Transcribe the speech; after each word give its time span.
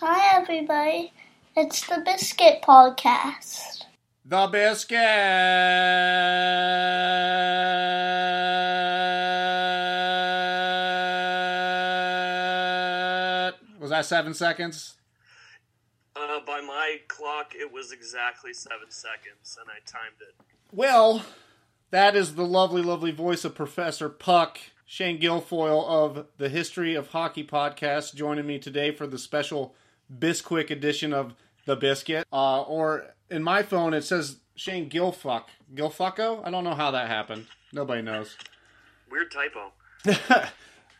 Hi, 0.00 0.36
everybody. 0.40 1.12
It's 1.56 1.86
the 1.86 2.02
Biscuit 2.04 2.62
Podcast. 2.62 3.84
The 4.24 4.48
biscuit. 4.48 4.98
Was 13.80 13.90
that 13.90 14.04
seven 14.04 14.34
seconds? 14.34 14.96
Uh, 16.16 16.40
by 16.44 16.60
my 16.60 16.96
clock, 17.06 17.52
it 17.54 17.72
was 17.72 17.92
exactly 17.92 18.52
seven 18.52 18.90
seconds, 18.90 19.56
and 19.60 19.70
I 19.70 19.78
timed 19.86 20.20
it. 20.20 20.34
Well, 20.72 21.24
that 21.92 22.16
is 22.16 22.34
the 22.34 22.44
lovely, 22.44 22.82
lovely 22.82 23.12
voice 23.12 23.44
of 23.44 23.54
Professor 23.54 24.08
Puck, 24.08 24.58
Shane 24.84 25.20
Guilfoyle 25.20 25.86
of 25.86 26.26
the 26.36 26.48
History 26.48 26.96
of 26.96 27.10
Hockey 27.10 27.44
podcast, 27.46 28.16
joining 28.16 28.46
me 28.48 28.58
today 28.58 28.90
for 28.90 29.06
the 29.06 29.18
special 29.18 29.76
Bisquick 30.12 30.70
edition 30.70 31.12
of 31.12 31.34
The 31.66 31.76
Biscuit. 31.76 32.26
Uh, 32.32 32.62
or 32.62 33.14
in 33.30 33.42
my 33.42 33.62
phone, 33.62 33.94
it 33.94 34.02
says 34.04 34.38
Shane 34.54 34.88
Gilfuck. 34.88 35.44
Gilfucko? 35.74 36.46
I 36.46 36.50
don't 36.50 36.64
know 36.64 36.74
how 36.74 36.90
that 36.92 37.08
happened. 37.08 37.46
Nobody 37.72 38.02
knows. 38.02 38.36
Weird 39.10 39.30
typo. 39.30 39.72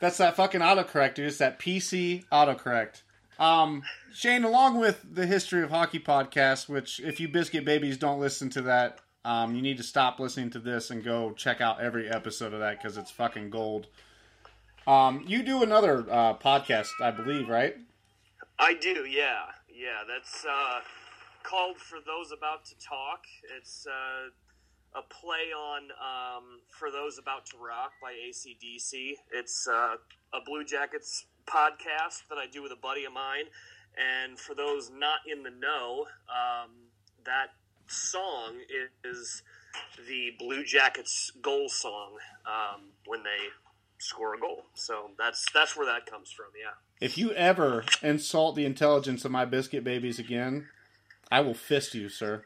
That's 0.01 0.19
that 0.19 0.37
fucking 0.37 0.61
autocorrect, 0.61 1.14
dude. 1.14 1.27
It's 1.27 1.38
that 1.38 1.59
PC 1.59 2.25
autocorrect. 2.33 3.02
Um, 3.38 3.83
Shane, 4.12 4.45
along 4.45 4.78
with 4.78 5.05
the 5.14 5.27
History 5.27 5.62
of 5.62 5.70
Hockey 5.70 5.98
podcast, 5.98 6.69
which 6.69 7.00
if 7.00 7.20
you 7.20 7.28
biscuit 7.28 7.64
babies 7.64 7.97
don't 7.97 8.20
listen 8.20 8.50
to 8.50 8.62
that, 8.62 9.00
um, 9.25 9.55
you 9.55 9.62
need 9.62 9.78
to 9.78 9.83
stop 9.83 10.20
listening 10.20 10.50
to 10.50 10.59
this 10.59 10.91
and 10.91 11.02
go 11.02 11.33
check 11.33 11.61
out 11.61 11.80
every 11.80 12.09
episode 12.09 12.52
of 12.52 12.61
that 12.61 12.78
because 12.78 12.97
it's 12.97 13.11
fucking 13.11 13.50
gold. 13.50 13.86
Um, 14.86 15.25
you 15.27 15.42
do 15.42 15.62
another 15.62 16.05
uh, 16.11 16.34
podcast, 16.34 16.91
I 17.00 17.11
believe, 17.11 17.48
right? 17.48 17.77
I 18.58 18.74
do, 18.74 19.04
yeah. 19.04 19.46
Yeah, 19.68 20.02
that's 20.06 20.44
uh, 20.44 20.80
called 21.42 21.78
For 21.78 21.98
Those 22.05 22.30
About 22.30 22.64
to 22.66 22.74
Talk. 22.78 23.24
It's 23.58 23.86
uh, 23.86 24.98
a 24.98 25.02
play 25.02 25.52
on 25.52 25.83
um, 26.00 26.61
For 26.70 26.91
Those 26.91 27.19
About 27.19 27.46
to 27.46 27.56
Rock 27.58 27.92
by 28.00 28.12
ACDC. 28.12 29.14
It's 29.33 29.66
uh, 29.66 29.96
a 30.33 30.41
Blue 30.46 30.64
Jackets 30.64 31.27
podcast 31.46 32.28
that 32.28 32.38
I 32.38 32.46
do 32.50 32.62
with 32.62 32.72
a 32.72 32.80
buddy 32.80 33.05
of 33.05 33.12
mine. 33.12 33.44
And 33.98 34.38
for 34.38 34.55
those 34.55 34.91
not 34.91 35.20
in 35.30 35.42
the 35.42 35.50
know, 35.50 36.06
um, 36.28 36.70
that 37.27 37.55
song 37.89 38.55
is 39.05 39.42
the 40.06 40.33
Blue 40.39 40.64
Jackets 40.64 41.33
goal 41.42 41.68
song 41.68 42.12
um, 42.46 42.83
when 43.06 43.24
they 43.24 43.50
score 43.98 44.34
a 44.34 44.39
goal. 44.39 44.62
So 44.74 45.11
that's 45.18 45.46
that's 45.52 45.77
where 45.77 45.86
that 45.86 46.06
comes 46.06 46.30
from. 46.30 46.46
Yeah. 46.61 46.74
If 47.00 47.19
you 47.19 47.33
ever 47.33 47.84
insult 48.03 48.56
the 48.56 48.64
intelligence 48.64 49.25
of 49.25 49.31
my 49.31 49.45
biscuit 49.45 49.84
babies 49.84 50.19
again, 50.19 50.69
I 51.31 51.41
will 51.41 51.55
fist 51.55 51.95
you, 51.95 52.09
sir. 52.09 52.45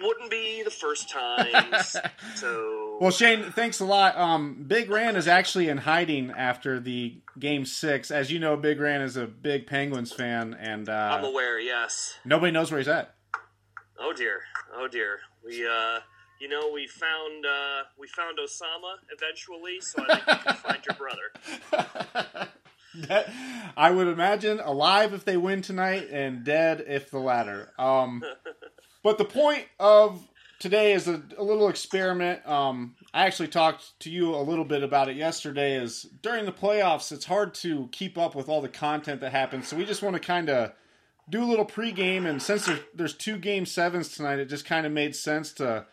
Wouldn't 0.00 0.30
be 0.30 0.62
the 0.64 0.72
first 0.72 1.08
time. 1.08 1.72
so 2.34 2.98
Well, 3.00 3.12
Shane, 3.12 3.52
thanks 3.52 3.78
a 3.78 3.84
lot. 3.84 4.18
Um, 4.18 4.64
Big 4.66 4.90
Ran 4.90 5.14
is 5.14 5.28
actually 5.28 5.68
in 5.68 5.78
hiding 5.78 6.32
after 6.32 6.80
the 6.80 7.18
game 7.38 7.64
six. 7.64 8.10
As 8.10 8.32
you 8.32 8.40
know, 8.40 8.56
Big 8.56 8.80
Ran 8.80 9.02
is 9.02 9.16
a 9.16 9.26
big 9.26 9.68
Penguins 9.68 10.12
fan, 10.12 10.54
and 10.58 10.88
uh, 10.88 11.16
I'm 11.16 11.24
aware. 11.24 11.60
Yes. 11.60 12.14
nobody 12.24 12.50
knows 12.50 12.72
where 12.72 12.78
he's 12.78 12.88
at. 12.88 13.14
Oh 14.00 14.12
dear. 14.12 14.40
Oh 14.74 14.88
dear. 14.88 15.20
We 15.46 15.64
uh 15.64 16.00
you 16.40 16.48
know 16.48 16.70
we 16.74 16.88
found 16.88 17.46
uh 17.46 17.84
we 17.96 18.08
found 18.08 18.38
Osama 18.38 18.96
eventually, 19.12 19.80
so 19.80 20.02
I 20.08 20.16
think 20.16 20.26
we 20.26 20.34
can 20.42 20.54
find 20.56 20.84
your 20.84 20.96
brother. 20.96 22.48
I 23.76 23.90
would 23.90 24.08
imagine 24.08 24.60
alive 24.60 25.12
if 25.14 25.24
they 25.24 25.36
win 25.36 25.62
tonight, 25.62 26.08
and 26.10 26.44
dead 26.44 26.84
if 26.86 27.10
the 27.10 27.18
latter. 27.18 27.72
Um, 27.78 28.22
but 29.02 29.18
the 29.18 29.24
point 29.24 29.66
of 29.78 30.28
today 30.60 30.92
is 30.92 31.08
a, 31.08 31.22
a 31.36 31.42
little 31.42 31.68
experiment. 31.68 32.46
Um, 32.48 32.94
I 33.12 33.26
actually 33.26 33.48
talked 33.48 33.98
to 34.00 34.10
you 34.10 34.34
a 34.34 34.42
little 34.42 34.64
bit 34.64 34.82
about 34.82 35.08
it 35.08 35.16
yesterday. 35.16 35.76
Is 35.76 36.02
during 36.22 36.44
the 36.44 36.52
playoffs, 36.52 37.12
it's 37.12 37.26
hard 37.26 37.54
to 37.56 37.88
keep 37.92 38.16
up 38.16 38.34
with 38.34 38.48
all 38.48 38.60
the 38.60 38.68
content 38.68 39.20
that 39.20 39.32
happens. 39.32 39.68
So 39.68 39.76
we 39.76 39.84
just 39.84 40.02
want 40.02 40.14
to 40.14 40.20
kind 40.20 40.48
of 40.48 40.72
do 41.28 41.42
a 41.42 41.46
little 41.46 41.66
pregame, 41.66 42.26
and 42.26 42.40
since 42.40 42.66
there, 42.66 42.80
there's 42.94 43.14
two 43.14 43.38
game 43.38 43.66
sevens 43.66 44.14
tonight, 44.14 44.38
it 44.38 44.46
just 44.46 44.66
kind 44.66 44.84
of 44.86 44.92
made 44.92 45.16
sense 45.16 45.52
to 45.54 45.86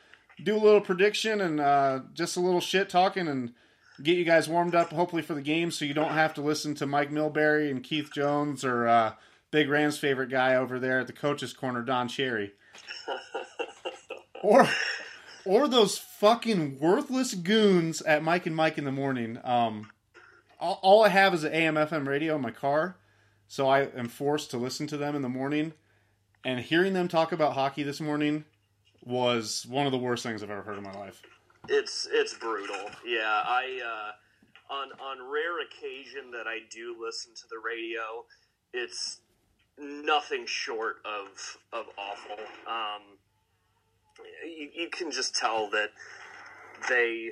do 0.44 0.56
a 0.56 0.60
little 0.60 0.82
prediction 0.82 1.40
and 1.42 1.60
uh, 1.60 2.00
just 2.14 2.36
a 2.36 2.40
little 2.40 2.62
shit 2.62 2.90
talking 2.90 3.28
and 3.28 3.54
get 4.04 4.18
you 4.18 4.24
guys 4.26 4.50
warmed 4.50 4.76
up, 4.76 4.92
hopefully 4.92 5.22
for 5.22 5.34
the 5.34 5.42
game, 5.42 5.72
so 5.72 5.86
you 5.86 5.94
don't 5.94 6.12
have 6.12 6.34
to 6.36 6.42
listen 6.42 6.76
to 6.76 6.86
Mike 6.86 7.12
Milbury 7.12 7.70
and 7.70 7.84
Keith 7.84 8.12
Jones 8.14 8.64
or 8.64 8.88
uh, 8.88 9.14
Big 9.52 9.70
Ran's 9.70 9.98
favorite 9.98 10.30
guy 10.30 10.56
over 10.56 10.80
there 10.80 11.00
at 11.00 11.08
the 11.08 11.14
coach's 11.14 11.54
corner, 11.54 11.82
Don 11.82 12.08
Cherry, 12.08 12.54
or 14.44 14.68
or 15.46 15.68
those 15.68 15.98
fucking 15.98 16.80
worthless 16.80 17.34
goons 17.34 18.02
at 18.02 18.24
Mike 18.24 18.46
and 18.46 18.56
Mike 18.56 18.78
in 18.78 18.86
the 18.86 18.92
morning. 18.92 19.40
Um, 19.44 19.90
all, 20.60 20.80
all 20.82 21.04
I 21.04 21.10
have 21.10 21.34
is 21.34 21.44
an 21.44 21.54
AM/FM 21.54 22.08
radio 22.08 22.36
in 22.36 22.42
my 22.42 22.52
car, 22.52 22.96
so 23.48 23.68
I 23.68 23.82
am 23.82 24.08
forced 24.08 24.52
to 24.52 24.58
listen 24.58 24.88
to 24.88 24.98
them 24.98 25.16
in 25.16 25.22
the 25.22 25.30
morning. 25.30 25.74
And 26.44 26.60
hearing 26.60 26.94
them 26.94 27.08
talk 27.08 27.32
about 27.32 27.54
hockey 27.54 27.84
this 27.84 28.02
morning 28.02 28.46
was 29.04 29.66
one 29.68 29.86
of 29.86 29.92
the 29.92 29.98
worst 29.98 30.24
things 30.24 30.42
I've 30.42 30.50
ever 30.50 30.62
heard 30.64 30.78
in 30.78 30.84
my 30.84 30.94
life. 30.94 31.22
It's 31.70 32.08
it's 32.12 32.34
brutal. 32.34 32.90
Yeah, 33.06 33.44
I 33.46 33.80
uh, 33.86 34.74
on 34.74 34.90
on 35.00 35.32
rare 35.32 35.62
occasion 35.62 36.32
that 36.32 36.48
I 36.48 36.60
do 36.70 36.96
listen 37.04 37.34
to 37.36 37.44
the 37.50 37.58
radio, 37.64 38.26
it's 38.74 39.20
nothing 39.78 40.46
short 40.46 40.98
of 41.06 41.58
of 41.72 41.86
awful. 41.98 42.44
Um, 42.68 43.02
you, 44.46 44.70
you 44.84 44.90
can 44.90 45.12
just 45.12 45.36
tell 45.36 45.70
that 45.72 45.90
they 46.90 47.30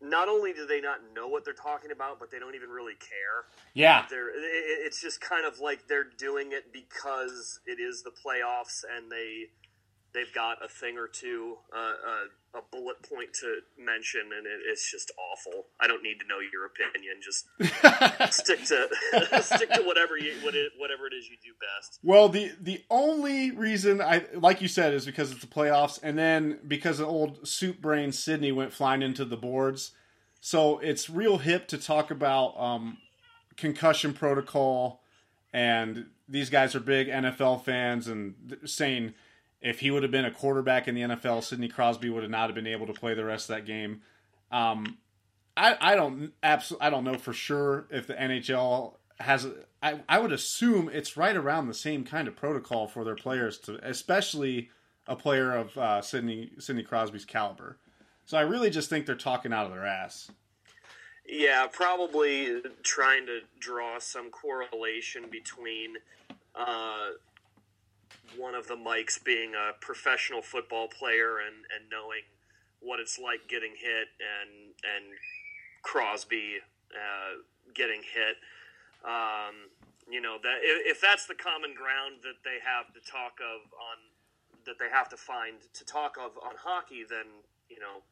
not 0.00 0.28
only 0.28 0.52
do 0.52 0.66
they 0.66 0.80
not 0.80 0.98
know 1.14 1.28
what 1.28 1.44
they're 1.44 1.54
talking 1.54 1.90
about, 1.90 2.18
but 2.20 2.30
they 2.30 2.38
don't 2.38 2.54
even 2.54 2.68
really 2.68 2.94
care. 2.94 3.46
Yeah, 3.72 4.04
They're 4.10 4.28
it- 4.28 4.42
it- 4.44 4.86
it's 4.86 5.00
just 5.00 5.20
kind 5.20 5.46
of 5.46 5.58
like 5.60 5.88
they're 5.88 6.04
doing 6.18 6.52
it 6.52 6.72
because 6.72 7.60
it 7.66 7.80
is 7.80 8.02
the 8.02 8.10
playoffs 8.10 8.84
and 8.94 9.10
they 9.10 9.48
they've 10.14 10.32
got 10.32 10.64
a 10.64 10.68
thing 10.68 10.96
or 10.96 11.08
two, 11.08 11.56
uh, 11.74 11.78
uh, 11.78 12.58
a 12.58 12.62
bullet 12.70 13.02
point 13.02 13.34
to 13.40 13.58
mention, 13.76 14.20
and 14.36 14.46
it, 14.46 14.60
it's 14.70 14.90
just 14.90 15.10
awful. 15.18 15.66
I 15.80 15.88
don't 15.88 16.02
need 16.02 16.20
to 16.20 16.26
know 16.26 16.38
your 16.38 16.66
opinion. 16.66 17.16
Just 17.20 17.46
stick 18.32 18.64
to 18.66 19.42
stick 19.42 19.70
to 19.72 19.82
whatever 19.82 20.16
you 20.16 20.32
what 20.42 20.54
it, 20.54 20.72
whatever 20.78 21.06
it 21.06 21.12
is 21.12 21.28
you 21.28 21.36
do 21.42 21.52
best. 21.60 21.98
Well, 22.02 22.28
the 22.28 22.52
the 22.60 22.82
only 22.88 23.50
reason 23.50 24.00
I 24.00 24.24
like 24.34 24.62
you 24.62 24.68
said 24.68 24.94
is 24.94 25.04
because 25.04 25.32
it's 25.32 25.40
the 25.40 25.46
playoffs, 25.48 25.98
and 26.02 26.16
then 26.16 26.60
because 26.66 26.98
the 26.98 27.06
old 27.06 27.46
soup 27.46 27.82
brain 27.82 28.12
Sidney 28.12 28.52
went 28.52 28.72
flying 28.72 29.02
into 29.02 29.24
the 29.24 29.36
boards, 29.36 29.92
so 30.40 30.78
it's 30.78 31.10
real 31.10 31.38
hip 31.38 31.66
to 31.68 31.78
talk 31.78 32.10
about 32.10 32.58
um, 32.58 32.98
concussion 33.56 34.14
protocol, 34.14 35.02
and 35.52 36.06
these 36.28 36.50
guys 36.50 36.74
are 36.74 36.80
big 36.80 37.08
NFL 37.08 37.64
fans, 37.64 38.06
and 38.06 38.34
saying 38.64 39.14
if 39.64 39.80
he 39.80 39.90
would 39.90 40.02
have 40.02 40.12
been 40.12 40.26
a 40.26 40.30
quarterback 40.30 40.86
in 40.86 40.94
the 40.94 41.00
NFL, 41.00 41.42
Sidney 41.42 41.68
Crosby 41.68 42.10
would 42.10 42.22
have 42.22 42.30
not 42.30 42.48
have 42.48 42.54
been 42.54 42.66
able 42.66 42.86
to 42.86 42.92
play 42.92 43.14
the 43.14 43.24
rest 43.24 43.48
of 43.48 43.56
that 43.56 43.64
game. 43.64 44.02
Um, 44.52 44.98
I 45.56 45.76
I 45.80 45.96
don't 45.96 46.32
absolutely 46.42 46.86
I 46.86 46.90
don't 46.90 47.02
know 47.02 47.16
for 47.16 47.32
sure 47.32 47.86
if 47.90 48.06
the 48.06 48.14
NHL 48.14 48.96
has. 49.18 49.46
I 49.82 50.00
I 50.08 50.18
would 50.18 50.32
assume 50.32 50.90
it's 50.92 51.16
right 51.16 51.34
around 51.34 51.66
the 51.66 51.74
same 51.74 52.04
kind 52.04 52.28
of 52.28 52.36
protocol 52.36 52.86
for 52.86 53.04
their 53.04 53.16
players 53.16 53.58
to, 53.60 53.80
especially 53.82 54.68
a 55.06 55.16
player 55.16 55.52
of 55.56 55.76
uh, 55.78 56.02
Sidney 56.02 56.50
Sidney 56.58 56.82
Crosby's 56.82 57.24
caliber. 57.24 57.78
So 58.26 58.36
I 58.36 58.42
really 58.42 58.70
just 58.70 58.90
think 58.90 59.06
they're 59.06 59.14
talking 59.14 59.52
out 59.52 59.66
of 59.66 59.72
their 59.72 59.86
ass. 59.86 60.30
Yeah, 61.26 61.66
probably 61.72 62.60
trying 62.82 63.24
to 63.26 63.40
draw 63.58 63.98
some 63.98 64.30
correlation 64.30 65.24
between 65.30 65.94
uh, 66.54 67.08
one 68.38 68.54
of 68.54 68.66
the 68.66 68.76
mics 68.76 69.22
being 69.22 69.52
a 69.54 69.72
professional 69.80 70.42
football 70.42 70.88
player 70.88 71.38
and, 71.38 71.56
and 71.74 71.90
knowing 71.90 72.22
what 72.80 73.00
it's 73.00 73.18
like 73.18 73.48
getting 73.48 73.72
hit 73.72 74.08
and 74.20 74.74
and 74.84 75.14
Crosby 75.82 76.58
uh, 76.92 77.42
getting 77.74 78.00
hit. 78.02 78.36
Um, 79.04 79.70
you 80.10 80.20
know 80.20 80.36
that 80.42 80.58
if, 80.62 80.96
if 80.96 81.00
that's 81.00 81.26
the 81.26 81.34
common 81.34 81.74
ground 81.74 82.16
that 82.22 82.42
they 82.44 82.58
have 82.64 82.92
to 82.94 83.00
talk 83.10 83.38
of 83.40 83.72
on 83.72 83.98
that 84.66 84.78
they 84.78 84.88
have 84.92 85.08
to 85.10 85.16
find 85.16 85.56
to 85.72 85.84
talk 85.84 86.16
of 86.18 86.32
on 86.42 86.54
hockey, 86.62 87.04
then 87.08 87.26
you 87.68 87.80
know 87.80 88.02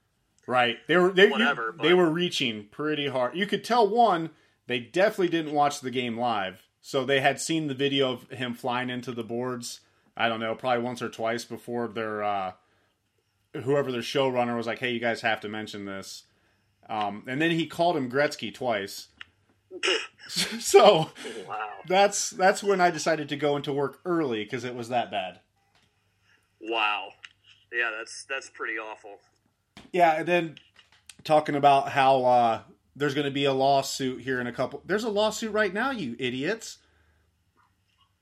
Right. 0.47 0.79
They 0.89 0.97
were 0.97 1.13
they, 1.13 1.27
you- 1.27 1.31
Whatever, 1.33 1.75
they 1.81 1.95
were 1.95 2.11
reaching 2.11 2.67
pretty 2.71 3.09
hard. 3.09 3.37
You 3.37 3.47
could 3.47 3.65
tell 3.65 3.89
one 3.89 4.31
they 4.67 4.81
definitely 4.81 5.29
didn't 5.29 5.53
watch 5.53 5.81
the 5.81 5.91
game 5.91 6.19
live. 6.19 6.63
So 6.81 7.05
they 7.05 7.21
had 7.21 7.41
seen 7.41 7.69
the 7.69 7.75
video 7.75 8.13
of 8.13 8.29
him 8.31 8.55
flying 8.55 8.91
into 8.91 9.13
the 9.13 9.23
boards. 9.23 9.81
I 10.17 10.29
don't 10.29 10.41
know, 10.41 10.55
probably 10.55 10.83
once 10.83 11.01
or 11.03 11.09
twice 11.09 11.45
before 11.45 11.89
their 11.89 12.23
uh, 12.23 12.53
whoever 13.65 13.91
their 13.93 14.01
showrunner 14.03 14.57
was 14.57 14.67
like, 14.67 14.79
"Hey, 14.79 14.93
you 14.93 15.01
guys 15.01 15.21
have 15.23 15.41
to 15.41 15.49
mention 15.49 15.85
this." 15.85 16.25
Um, 16.89 17.25
and 17.27 17.41
then 17.41 17.53
he 17.53 17.67
called 17.67 17.97
him 17.97 18.11
Gretzky 18.11 18.53
twice. 18.53 19.09
so 20.29 21.11
Wow. 21.49 21.69
that's 21.89 22.31
that's 22.31 22.63
when 22.63 22.81
I 22.81 22.91
decided 22.91 23.29
to 23.31 23.37
go 23.37 23.57
into 23.57 23.73
work 23.73 24.01
early 24.05 24.45
because 24.45 24.65
it 24.65 24.75
was 24.75 24.89
that 24.91 25.11
bad. 25.11 25.41
Wow. 26.61 27.09
Yeah, 27.73 27.91
that's 27.97 28.25
that's 28.25 28.51
pretty 28.51 28.79
awful. 28.79 29.19
Yeah, 29.93 30.17
and 30.19 30.29
then 30.29 30.57
talking 31.25 31.55
about 31.55 31.91
how 31.91 32.25
uh, 32.25 32.61
there's 32.95 33.15
going 33.15 33.25
to 33.25 33.31
be 33.31 33.45
a 33.47 33.53
lawsuit 33.53 34.21
here 34.23 34.41
in 34.41 34.47
a 34.47 34.53
couple. 34.53 34.83
There's 34.85 35.05
a 35.05 35.09
lawsuit 35.11 35.53
right 35.53 35.73
now, 35.73 35.91
you 35.91 36.17
idiots. 36.19 36.79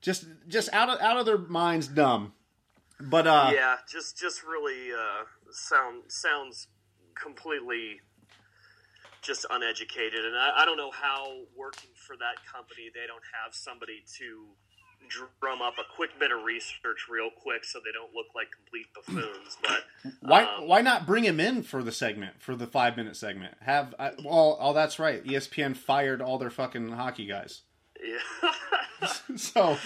Just 0.01 0.27
just 0.49 0.73
out 0.73 0.89
of 0.89 1.01
out 1.01 1.17
of 1.19 1.27
their 1.27 1.39
minds, 1.39 1.89
dumb. 1.89 2.33
But 3.01 3.27
uh, 3.27 3.51
yeah, 3.55 3.77
just 3.91 4.19
just 4.19 4.43
really 4.43 4.93
uh, 4.93 5.25
sound 5.51 6.05
sounds 6.09 6.69
completely 7.15 8.01
just 9.23 9.45
uneducated, 9.51 10.25
and 10.25 10.37
I, 10.37 10.63
I 10.63 10.65
don't 10.65 10.77
know 10.77 10.91
how 10.91 11.27
working 11.57 11.91
for 11.95 12.17
that 12.17 12.45
company 12.51 12.91
they 12.95 13.07
don't 13.07 13.23
have 13.45 13.55
somebody 13.55 14.03
to 14.19 14.47
drum 15.41 15.61
up 15.61 15.75
a 15.79 15.95
quick 15.97 16.11
bit 16.19 16.31
of 16.31 16.45
research 16.45 17.07
real 17.11 17.31
quick 17.37 17.65
so 17.65 17.81
they 17.81 17.91
don't 17.93 18.15
look 18.15 18.27
like 18.35 18.49
complete 18.53 18.87
buffoons. 18.95 19.59
But 19.63 19.85
why 20.21 20.45
um, 20.45 20.69
why 20.69 20.81
not 20.81 21.07
bring 21.07 21.25
him 21.25 21.41
in 21.41 21.63
for 21.63 21.83
the 21.83 21.93
segment 21.93 22.41
for 22.41 22.55
the 22.55 22.67
five 22.67 22.97
minute 22.97 23.17
segment? 23.17 23.55
Have 23.61 23.95
I, 23.99 24.13
well, 24.25 24.57
oh 24.61 24.73
that's 24.73 24.99
right. 24.99 25.25
ESPN 25.25 25.77
fired 25.77 26.23
all 26.23 26.39
their 26.39 26.51
fucking 26.51 26.93
hockey 26.93 27.27
guys. 27.27 27.63
Yeah, 28.03 29.09
so 29.37 29.77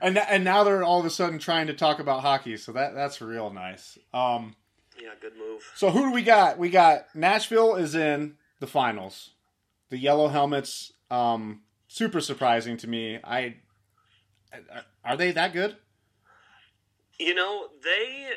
and 0.00 0.18
and 0.18 0.44
now 0.44 0.64
they're 0.64 0.82
all 0.82 1.00
of 1.00 1.06
a 1.06 1.10
sudden 1.10 1.38
trying 1.38 1.66
to 1.68 1.74
talk 1.74 1.98
about 1.98 2.22
hockey. 2.22 2.56
So 2.56 2.72
that 2.72 2.94
that's 2.94 3.20
real 3.20 3.50
nice. 3.50 3.98
Um, 4.12 4.54
yeah, 5.00 5.10
good 5.20 5.36
move. 5.36 5.62
So 5.74 5.90
who 5.90 6.08
do 6.08 6.12
we 6.12 6.22
got? 6.22 6.58
We 6.58 6.70
got 6.70 7.06
Nashville 7.14 7.76
is 7.76 7.94
in 7.94 8.36
the 8.60 8.66
finals. 8.66 9.30
The 9.90 9.98
Yellow 9.98 10.28
Helmets, 10.28 10.92
um, 11.10 11.62
super 11.86 12.20
surprising 12.20 12.76
to 12.78 12.86
me. 12.86 13.18
I 13.24 13.56
are 15.04 15.16
they 15.16 15.32
that 15.32 15.52
good? 15.52 15.76
You 17.18 17.34
know, 17.34 17.68
they. 17.82 18.30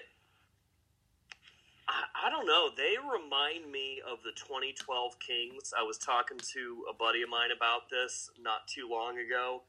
I, 1.92 2.28
I 2.28 2.30
don't 2.30 2.46
know. 2.46 2.70
They 2.76 2.96
remind 2.98 3.72
me 3.72 4.02
of 4.10 4.24
the 4.24 4.32
2012 4.32 5.20
Kings. 5.20 5.74
I 5.78 5.84
was 5.84 5.98
talking 5.98 6.38
to 6.54 6.86
a 6.90 6.94
buddy 6.94 7.22
of 7.22 7.30
mine 7.30 7.50
about 7.56 7.90
this 7.90 8.30
not 8.42 8.68
too 8.68 8.88
long 8.90 9.18
ago, 9.20 9.64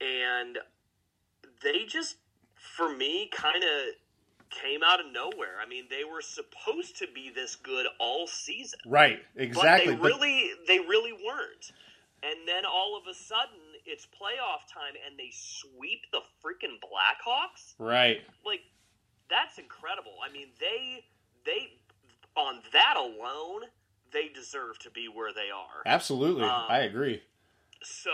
and 0.00 0.58
they 1.62 1.84
just, 1.86 2.16
for 2.76 2.94
me, 2.94 3.30
kind 3.32 3.62
of 3.62 4.50
came 4.50 4.80
out 4.82 5.00
of 5.00 5.12
nowhere. 5.12 5.60
I 5.64 5.68
mean, 5.68 5.84
they 5.90 6.04
were 6.04 6.22
supposed 6.22 6.96
to 6.98 7.06
be 7.14 7.30
this 7.34 7.56
good 7.56 7.86
all 7.98 8.26
season. 8.26 8.80
Right, 8.86 9.20
exactly. 9.36 9.94
But 9.94 10.02
they 10.02 10.08
really, 10.08 10.50
they 10.66 10.78
really 10.78 11.12
weren't. 11.12 11.72
And 12.22 12.46
then 12.46 12.64
all 12.66 12.98
of 12.98 13.04
a 13.10 13.14
sudden, 13.14 13.60
it's 13.86 14.06
playoff 14.06 14.68
time, 14.72 14.94
and 15.06 15.18
they 15.18 15.30
sweep 15.32 16.02
the 16.12 16.20
freaking 16.44 16.76
Blackhawks. 16.80 17.74
right. 17.78 18.20
Like, 18.44 18.60
that's 19.30 19.58
incredible. 19.58 20.16
I 20.26 20.30
mean, 20.32 20.48
they, 20.58 21.04
they, 21.44 21.78
on 22.36 22.60
that 22.72 22.94
alone, 22.96 23.62
they 24.12 24.28
deserve 24.28 24.78
to 24.80 24.90
be 24.90 25.06
where 25.08 25.32
they 25.32 25.50
are. 25.54 25.82
Absolutely. 25.86 26.44
Um, 26.44 26.64
I 26.68 26.80
agree. 26.80 27.22
So, 27.82 28.10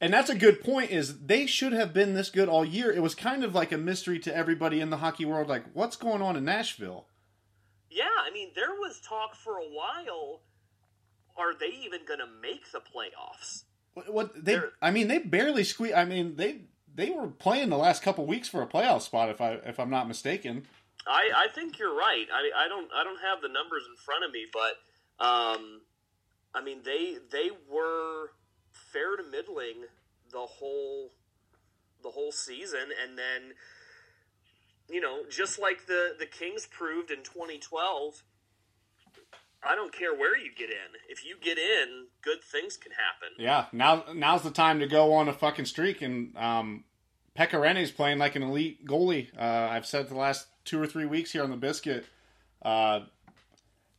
And 0.00 0.12
that's 0.12 0.30
a 0.30 0.34
good 0.34 0.62
point 0.62 0.90
is 0.90 1.20
they 1.26 1.46
should 1.46 1.72
have 1.72 1.92
been 1.92 2.14
this 2.14 2.30
good 2.30 2.48
all 2.48 2.64
year. 2.64 2.90
It 2.90 3.02
was 3.02 3.14
kind 3.14 3.44
of 3.44 3.54
like 3.54 3.72
a 3.72 3.78
mystery 3.78 4.18
to 4.20 4.34
everybody 4.34 4.80
in 4.80 4.90
the 4.90 4.96
hockey 4.98 5.24
world 5.24 5.48
like 5.48 5.64
what's 5.74 5.96
going 5.96 6.22
on 6.22 6.36
in 6.36 6.44
Nashville? 6.44 7.06
yeah, 7.90 8.04
I 8.24 8.30
mean, 8.32 8.50
there 8.54 8.70
was 8.70 9.00
talk 9.00 9.34
for 9.34 9.58
a 9.58 9.64
while. 9.64 10.40
Are 11.36 11.54
they 11.58 11.66
even 11.84 12.04
going 12.06 12.20
to 12.20 12.26
make 12.40 12.70
the 12.70 12.78
playoffs? 12.78 13.64
What, 13.94 14.12
what 14.12 14.34
they 14.44 14.52
They're- 14.54 14.72
I 14.80 14.90
mean 14.92 15.08
they 15.08 15.18
barely 15.18 15.64
squeak. 15.64 15.92
I 15.94 16.04
mean 16.04 16.36
they 16.36 16.62
they 16.94 17.10
were 17.10 17.26
playing 17.28 17.70
the 17.70 17.76
last 17.78 18.02
couple 18.02 18.24
weeks 18.26 18.48
for 18.48 18.62
a 18.62 18.66
playoff 18.66 19.02
spot 19.02 19.28
if 19.30 19.40
I 19.40 19.54
if 19.64 19.80
I'm 19.80 19.90
not 19.90 20.06
mistaken. 20.06 20.66
I, 21.06 21.46
I 21.46 21.48
think 21.48 21.78
you're 21.78 21.94
right. 21.94 22.26
I, 22.32 22.64
I 22.64 22.68
don't 22.68 22.90
I 22.94 23.04
don't 23.04 23.20
have 23.20 23.40
the 23.40 23.48
numbers 23.48 23.82
in 23.88 23.96
front 23.96 24.24
of 24.24 24.32
me, 24.32 24.46
but 24.52 25.24
um, 25.24 25.80
I 26.54 26.62
mean 26.64 26.80
they 26.84 27.16
they 27.30 27.50
were 27.70 28.30
fair 28.92 29.16
to 29.16 29.22
middling 29.22 29.84
the 30.30 30.38
whole 30.38 31.12
the 32.02 32.10
whole 32.10 32.32
season, 32.32 32.88
and 33.02 33.18
then 33.18 33.54
you 34.88 35.00
know 35.00 35.20
just 35.30 35.58
like 35.58 35.86
the 35.86 36.14
the 36.18 36.26
Kings 36.26 36.66
proved 36.66 37.10
in 37.10 37.22
2012. 37.22 38.22
I 39.62 39.74
don't 39.74 39.92
care 39.92 40.14
where 40.14 40.38
you 40.38 40.50
get 40.56 40.70
in. 40.70 40.96
If 41.10 41.22
you 41.22 41.36
get 41.38 41.58
in, 41.58 42.06
good 42.22 42.42
things 42.42 42.78
can 42.78 42.92
happen. 42.92 43.36
Yeah, 43.38 43.66
now 43.72 44.04
now's 44.14 44.42
the 44.42 44.50
time 44.50 44.80
to 44.80 44.86
go 44.86 45.12
on 45.12 45.28
a 45.28 45.34
fucking 45.34 45.66
streak, 45.66 46.00
and 46.00 46.34
um, 46.36 46.84
Pekka 47.38 47.60
Rinne's 47.60 47.90
playing 47.90 48.18
like 48.18 48.36
an 48.36 48.42
elite 48.42 48.86
goalie. 48.86 49.28
Uh, 49.38 49.68
I've 49.70 49.84
said 49.84 50.08
the 50.08 50.16
last 50.16 50.46
two 50.64 50.80
or 50.80 50.86
three 50.86 51.06
weeks 51.06 51.32
here 51.32 51.42
on 51.42 51.50
the 51.50 51.56
biscuit. 51.56 52.06
Uh, 52.62 53.00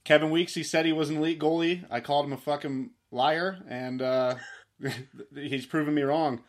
Kevin 0.03 0.29
Weeks, 0.29 0.53
he 0.53 0.63
said 0.63 0.85
he 0.85 0.93
was 0.93 1.09
an 1.09 1.17
elite 1.17 1.39
goalie. 1.39 1.85
I 1.89 1.99
called 1.99 2.25
him 2.25 2.33
a 2.33 2.37
fucking 2.37 2.91
liar, 3.11 3.59
and 3.67 4.01
uh, 4.01 4.35
he's 5.35 5.65
proven 5.65 5.93
me 5.93 6.01
wrong. 6.01 6.41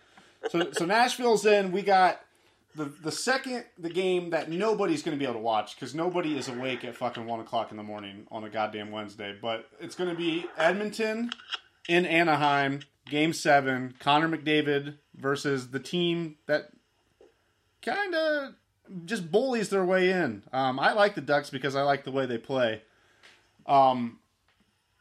So, 0.50 0.70
so 0.73 0.85
Nashville's 0.85 1.47
in. 1.47 1.73
We 1.73 1.82
got 1.82 2.20
the 2.75 2.87
the 2.87 3.12
second 3.12 3.64
the 3.79 3.91
game 3.91 4.31
that 4.31 4.50
nobody's 4.50 5.03
going 5.03 5.17
to 5.17 5.19
be 5.19 5.26
able 5.26 5.38
to 5.38 5.44
watch 5.44 5.76
because 5.76 5.94
nobody 5.94 6.37
is 6.37 6.49
awake 6.49 6.85
at 6.85 6.97
fucking 6.97 7.26
one 7.26 7.41
o'clock 7.41 7.70
in 7.70 7.76
the 7.76 7.82
morning 7.82 8.26
on 8.31 8.44
a 8.44 8.50
goddamn 8.50 8.91
Wednesday. 8.91 9.37
But 9.41 9.67
it's 9.81 9.94
going 9.94 10.11
to 10.11 10.17
be 10.17 10.47
Edmonton 10.56 11.31
in 11.88 12.06
Anaheim, 12.06 12.81
Game 13.08 13.32
Seven. 13.32 13.94
Connor 14.00 14.29
McDavid 14.29 14.97
versus 15.15 15.70
the 15.70 15.81
team 15.81 16.37
that 16.47 16.70
kind 17.82 18.15
of 18.15 18.55
just 19.05 19.31
bullies 19.31 19.69
their 19.69 19.85
way 19.85 20.11
in. 20.11 20.43
Um, 20.53 20.79
I 20.81 20.93
like 20.93 21.15
the 21.15 21.21
Ducks 21.21 21.50
because 21.50 21.75
I 21.77 21.83
like 21.83 22.05
the 22.05 22.11
way 22.12 22.27
they 22.27 22.39
play. 22.39 22.83
Um, 23.67 24.19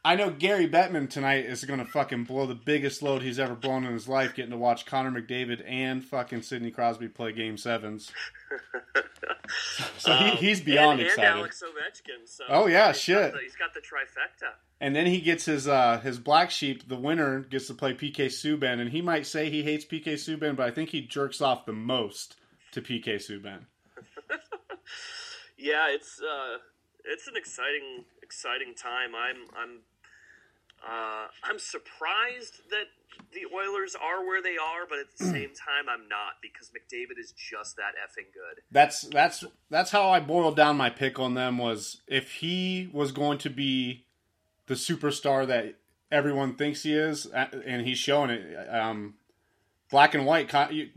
I 0.04 0.16
know 0.16 0.30
Gary 0.30 0.68
Bettman 0.68 1.08
tonight 1.08 1.44
is 1.46 1.64
going 1.64 1.78
to 1.78 1.84
fucking 1.84 2.24
blow 2.24 2.46
the 2.46 2.56
biggest 2.56 3.02
load 3.02 3.22
he's 3.22 3.38
ever 3.38 3.54
blown 3.54 3.84
in 3.84 3.92
his 3.92 4.08
life, 4.08 4.34
getting 4.34 4.50
to 4.50 4.56
watch 4.56 4.84
Connor 4.84 5.12
McDavid 5.12 5.62
and 5.64 6.04
fucking 6.04 6.42
Sidney 6.42 6.72
Crosby 6.72 7.08
play 7.08 7.32
Game 7.32 7.56
Sevens. 7.56 8.10
So 9.98 10.12
he, 10.14 10.30
Um, 10.30 10.36
he's 10.36 10.60
beyond 10.60 11.00
and, 11.00 11.08
excited. 11.08 11.30
And 11.30 11.38
Alex 11.40 11.62
Ovechkin. 11.62 12.26
So 12.28 12.44
Oh, 12.48 12.66
yeah, 12.66 12.88
he's 12.92 13.00
shit. 13.00 13.16
Got 13.16 13.32
the, 13.32 13.38
he's 13.40 13.56
got 13.56 13.74
the 13.74 13.80
trifecta. 13.80 14.50
And 14.80 14.96
then 14.96 15.06
he 15.06 15.20
gets 15.20 15.44
his 15.44 15.68
uh, 15.68 16.00
his 16.00 16.18
black 16.18 16.50
sheep. 16.50 16.88
The 16.88 16.96
winner 16.96 17.40
gets 17.40 17.66
to 17.66 17.74
play 17.74 17.92
PK 17.94 18.26
Subban, 18.26 18.80
and 18.80 18.90
he 18.90 19.02
might 19.02 19.26
say 19.26 19.50
he 19.50 19.62
hates 19.62 19.84
PK 19.84 20.14
Subban, 20.14 20.56
but 20.56 20.66
I 20.66 20.70
think 20.70 20.90
he 20.90 21.02
jerks 21.02 21.40
off 21.40 21.66
the 21.66 21.72
most 21.72 22.36
to 22.72 22.80
PK 22.80 23.16
Subban. 23.16 23.66
Yeah, 25.56 25.86
it's 25.90 26.20
uh, 26.20 26.58
it's 27.04 27.28
an 27.28 27.36
exciting 27.36 28.04
exciting 28.22 28.74
time. 28.74 29.14
I'm 29.14 29.36
I'm 29.56 29.78
uh, 30.84 31.26
I'm 31.44 31.58
surprised 31.58 32.68
that 32.70 32.86
the 33.32 33.42
Oilers 33.54 33.94
are 33.94 34.26
where 34.26 34.42
they 34.42 34.56
are, 34.56 34.86
but 34.88 34.98
at 34.98 35.16
the 35.16 35.24
same 35.24 35.50
time, 35.54 35.88
I'm 35.88 36.08
not 36.08 36.40
because 36.40 36.70
McDavid 36.70 37.18
is 37.20 37.32
just 37.32 37.76
that 37.76 37.92
effing 37.94 38.32
good. 38.32 38.62
That's 38.70 39.02
that's 39.02 39.44
that's 39.70 39.90
how 39.90 40.10
I 40.10 40.20
boiled 40.20 40.56
down 40.56 40.76
my 40.76 40.90
pick 40.90 41.18
on 41.18 41.34
them. 41.34 41.58
Was 41.58 42.00
if 42.08 42.32
he 42.32 42.88
was 42.92 43.12
going 43.12 43.38
to 43.38 43.50
be 43.50 44.06
the 44.66 44.74
superstar 44.74 45.46
that 45.46 45.76
everyone 46.10 46.56
thinks 46.56 46.82
he 46.82 46.94
is, 46.94 47.26
uh, 47.26 47.46
and 47.64 47.86
he's 47.86 47.98
showing 47.98 48.30
it. 48.30 48.68
Um, 48.68 49.14
black 49.90 50.14
and 50.14 50.26
white, 50.26 50.50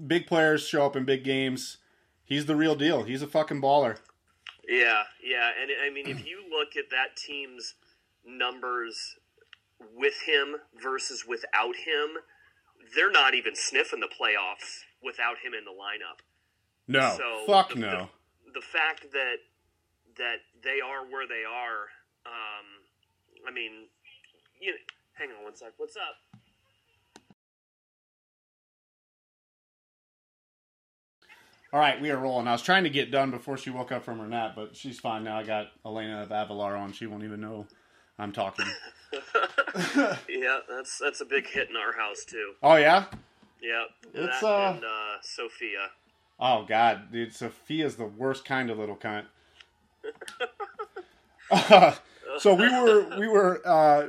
big 0.07 0.25
players 0.25 0.67
show 0.67 0.85
up 0.85 0.95
in 0.95 1.05
big 1.05 1.23
games. 1.23 1.77
He's 2.25 2.45
the 2.47 2.55
real 2.55 2.75
deal. 2.75 3.03
He's 3.03 3.21
a 3.21 3.27
fucking 3.27 3.61
baller. 3.61 3.99
Yeah, 4.67 5.03
yeah, 5.23 5.51
and 5.61 5.69
I 5.85 5.93
mean, 5.93 6.07
if 6.07 6.25
you 6.25 6.41
look 6.49 6.75
at 6.75 6.89
that 6.89 7.15
team's 7.15 7.75
numbers 8.25 9.15
with 9.95 10.15
him 10.25 10.55
versus 10.81 11.23
without 11.27 11.75
him, 11.75 12.17
they're 12.95 13.11
not 13.11 13.35
even 13.35 13.53
sniffing 13.55 13.99
the 13.99 14.07
playoffs 14.07 14.81
without 15.03 15.37
him 15.43 15.53
in 15.53 15.65
the 15.65 15.71
lineup. 15.71 16.21
No, 16.87 17.15
So, 17.15 17.45
fuck 17.45 17.69
the- 17.69 17.79
no. 17.79 18.09
the 18.53 18.61
fact 18.61 19.11
that 19.11 19.37
that 20.17 20.37
they 20.63 20.79
are 20.79 21.05
where 21.05 21.27
they 21.27 21.43
are, 21.43 21.89
um, 22.25 22.65
I 23.45 23.51
mean, 23.51 23.89
you 24.61 24.73
hang 25.13 25.29
on 25.31 25.43
one 25.43 25.55
sec. 25.55 25.73
What's 25.77 25.97
up? 25.97 26.15
All 31.75 31.81
right, 31.81 31.99
we 31.99 32.09
are 32.09 32.15
rolling. 32.17 32.47
I 32.47 32.53
was 32.53 32.61
trying 32.61 32.85
to 32.85 32.89
get 32.89 33.11
done 33.11 33.31
before 33.31 33.57
she 33.57 33.69
woke 33.69 33.91
up 33.91 34.05
from 34.05 34.19
her 34.19 34.27
nap, 34.27 34.53
but 34.55 34.77
she's 34.77 34.97
fine 34.97 35.25
now. 35.25 35.37
I 35.37 35.43
got 35.43 35.67
Elena 35.85 36.21
of 36.21 36.29
Avalor 36.29 36.79
on. 36.79 36.93
She 36.93 37.05
won't 37.05 37.25
even 37.25 37.41
know 37.41 37.67
I'm 38.17 38.31
talking. 38.31 38.65
Yeah, 40.29 40.59
that's 40.69 40.99
that's 40.99 41.19
a 41.19 41.25
big 41.25 41.47
hit 41.47 41.69
in 41.69 41.75
our 41.75 41.91
house 41.91 42.23
too. 42.23 42.53
oh 42.63 42.75
yeah. 42.75 43.05
Yeah, 43.61 43.83
It's, 44.13 44.39
that 44.39 44.47
uh, 44.47 44.73
and 44.75 44.85
uh, 44.85 45.21
Sophia. 45.21 45.89
Oh 46.39 46.63
god, 46.65 47.11
dude, 47.11 47.33
Sophia's 47.33 47.97
the 47.97 48.05
worst 48.05 48.45
kind 48.45 48.69
of 48.69 48.77
little 48.77 48.95
cunt. 48.95 49.25
Uh, 51.51 51.93
so 52.39 52.53
we 52.53 52.69
were 52.69 53.19
we 53.19 53.27
were 53.27 53.61
uh, 53.65 54.07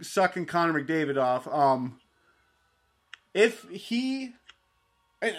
sucking 0.00 0.46
Connor 0.46 0.82
McDavid 0.82 1.18
off. 1.18 1.46
Um, 1.46 2.00
if 3.34 3.68
he, 3.70 4.24
and, 4.24 4.34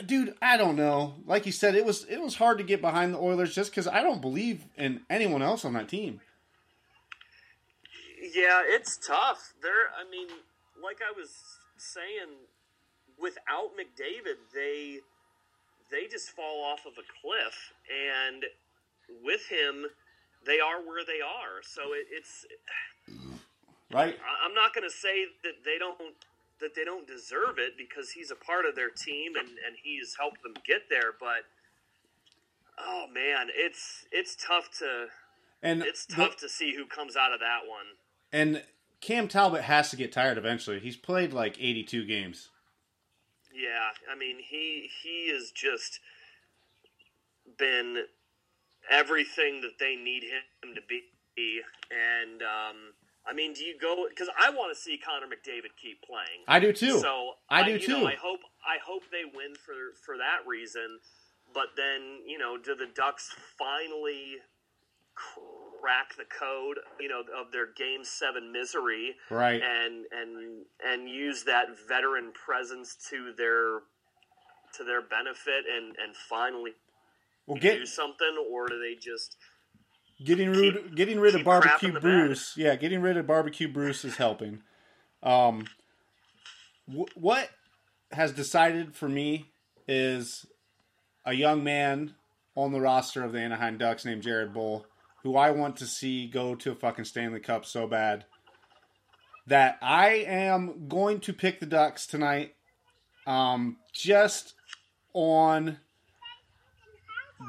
dude, 0.06 0.36
I 0.42 0.58
don't 0.58 0.76
know. 0.76 1.16
Like 1.26 1.46
you 1.46 1.52
said, 1.52 1.76
it 1.76 1.86
was 1.86 2.06
it 2.06 2.22
was 2.22 2.36
hard 2.36 2.58
to 2.60 2.64
get 2.64 2.82
behind 2.82 3.14
the 3.14 3.20
Oilers 3.20 3.54
just 3.54 3.72
because 3.72 3.88
I 3.88 4.02
don't 4.02 4.22
believe 4.22 4.66
in 4.78 5.02
anyone 5.10 5.42
else 5.42 5.66
on 5.66 5.74
that 5.74 5.90
team. 5.90 6.22
Yeah, 8.34 8.62
it's 8.66 8.98
tough. 8.98 9.54
There, 9.62 9.92
I 10.00 10.10
mean, 10.10 10.28
like 10.82 11.00
I 11.02 11.12
was 11.16 11.42
saying, 11.78 12.48
without 13.20 13.72
McDavid, 13.78 14.38
they 14.54 15.00
they 15.92 16.08
just 16.08 16.30
fall 16.30 16.64
off 16.64 16.86
of 16.86 16.94
a 16.94 17.06
cliff, 17.22 17.74
and 17.92 18.46
with 19.24 19.48
him, 19.50 19.86
they 20.46 20.60
are 20.60 20.80
where 20.82 21.04
they 21.06 21.20
are. 21.22 21.62
So 21.62 21.94
it, 21.94 22.08
it's 22.12 22.46
Right? 23.94 24.18
I- 24.20 24.46
I'm 24.46 24.56
not 24.56 24.74
going 24.74 24.90
to 24.90 24.96
say 24.96 25.26
that 25.44 25.64
they 25.64 25.78
don't 25.78 25.98
that 26.62 26.76
they 26.76 26.84
don't 26.86 27.08
deserve 27.08 27.58
it 27.58 27.74
because 27.78 28.12
he's 28.12 28.32
a 28.32 28.36
part 28.36 28.66
of 28.66 28.76
their 28.76 28.90
team 28.90 29.36
and 29.36 29.48
and 29.48 29.76
he's 29.84 30.16
helped 30.20 30.42
them 30.44 30.54
get 30.66 30.90
there. 30.90 31.12
But 31.20 31.44
oh 32.80 33.06
man, 33.14 33.48
it's 33.54 34.06
it's 34.12 34.36
tough 34.36 34.70
to 34.80 35.08
And 35.62 35.82
it's 35.84 36.06
the- 36.06 36.16
tough 36.16 36.38
to 36.38 36.50
see 36.50 36.76
who 36.76 36.86
comes 36.86 37.16
out 37.16 37.34
of 37.34 37.40
that 37.40 37.62
one. 37.68 37.86
and 38.32 38.64
Cam 39.02 39.28
Talbot 39.28 39.64
has 39.64 39.90
to 39.90 39.98
get 39.98 40.14
tired 40.14 40.38
eventually. 40.38 40.80
He's 40.80 40.96
played 40.96 41.34
like 41.34 41.58
82 41.60 42.06
games. 42.06 42.50
Yeah, 43.54 43.90
I 44.10 44.16
mean 44.18 44.38
he 44.40 44.90
he 45.04 45.30
has 45.34 45.52
just 45.52 46.00
been 47.58 48.06
everything 48.90 49.62
that 49.62 49.78
they 49.80 49.96
need 49.96 50.24
him 50.24 50.74
to 50.76 50.82
be, 50.88 51.62
and 51.92 52.42
um, 52.42 52.94
I 53.26 53.34
mean, 53.34 53.54
do 53.54 53.64
you 53.64 53.76
go? 53.80 54.06
Because 54.10 54.30
I 54.38 54.50
want 54.50 54.76
to 54.76 54.80
see 54.80 54.98
Connor 54.98 55.28
McDavid 55.28 55.72
keep 55.82 56.02
playing. 56.02 56.44
I 56.48 56.60
do 56.60 56.74
too. 56.74 57.00
So 57.00 57.32
I 57.50 57.64
do 57.64 57.74
know, 57.74 57.78
too. 57.80 58.06
I 58.06 58.16
hope 58.16 58.42
I 58.66 58.78
hope 58.86 59.04
they 59.12 59.24
win 59.24 59.56
for 59.56 59.96
for 60.06 60.18
that 60.18 60.48
reason. 60.48 61.00
But 61.54 61.68
then 61.78 62.20
you 62.28 62.38
know, 62.38 62.58
do 62.58 62.76
the 62.76 62.88
Ducks 62.94 63.34
finally 63.58 64.38
crack 65.16 66.16
the 66.18 66.26
code? 66.26 66.80
You 67.00 67.08
know, 67.08 67.22
of 67.40 67.52
their 67.52 67.68
Game 67.72 68.04
Seven 68.04 68.52
misery 68.52 69.16
right. 69.30 69.62
and 69.62 70.06
and 70.12 70.66
and 70.86 71.10
use 71.10 71.44
that 71.46 71.68
veteran 71.88 72.34
presence 72.34 72.98
to 73.10 73.34
their 73.38 73.84
to 74.78 74.84
their 74.84 75.02
benefit 75.02 75.64
and 75.74 75.96
and 76.04 76.16
finally 76.16 76.72
Well, 77.46 77.56
do 77.56 77.62
get 77.62 77.88
something, 77.88 78.36
or 78.52 78.68
do 78.68 78.80
they 78.80 78.96
just 78.96 79.38
getting 80.24 80.52
rid 80.52 80.96
getting 80.96 81.20
rid 81.20 81.36
of 81.36 81.44
barbecue 81.44 81.90
crapping 81.90 81.94
the 81.94 82.00
bed. 82.00 82.02
Bruce. 82.02 82.54
Yeah, 82.58 82.76
getting 82.76 83.02
rid 83.02 83.18
of 83.18 83.28
barbecue 83.28 83.72
Bruce 83.72 84.04
is 84.04 84.18
helping. 84.18 84.62
Um, 85.22 85.66
wh- 86.88 87.16
what 87.16 87.50
has 88.12 88.32
decided 88.32 88.96
for 88.96 89.10
me 89.10 89.52
is 89.88 90.46
a 91.26 91.34
young 91.34 91.64
man 91.64 92.16
on 92.56 92.72
the 92.72 92.82
roster 92.82 93.24
of 93.24 93.32
the 93.32 93.40
Anaheim 93.40 93.78
Ducks 93.78 94.06
named 94.06 94.22
Jared 94.22 94.54
Boll, 94.54 94.86
who 95.24 95.36
I 95.36 95.52
want 95.52 95.78
to 95.78 95.86
see 95.86 96.28
go 96.28 96.56
to 96.56 96.72
a 96.72 96.76
fucking 96.76 97.06
Stanley 97.06 97.40
Cup 97.40 97.66
so 97.66 97.88
bad 97.88 98.26
that 99.48 99.78
I 99.82 100.10
am 100.28 100.88
going 100.88 101.20
to 101.22 101.34
pick 101.34 101.60
the 101.60 101.66
Ducks 101.66 102.06
tonight. 102.06 102.56
Um, 103.26 103.78
just 103.94 104.54
on 105.14 105.80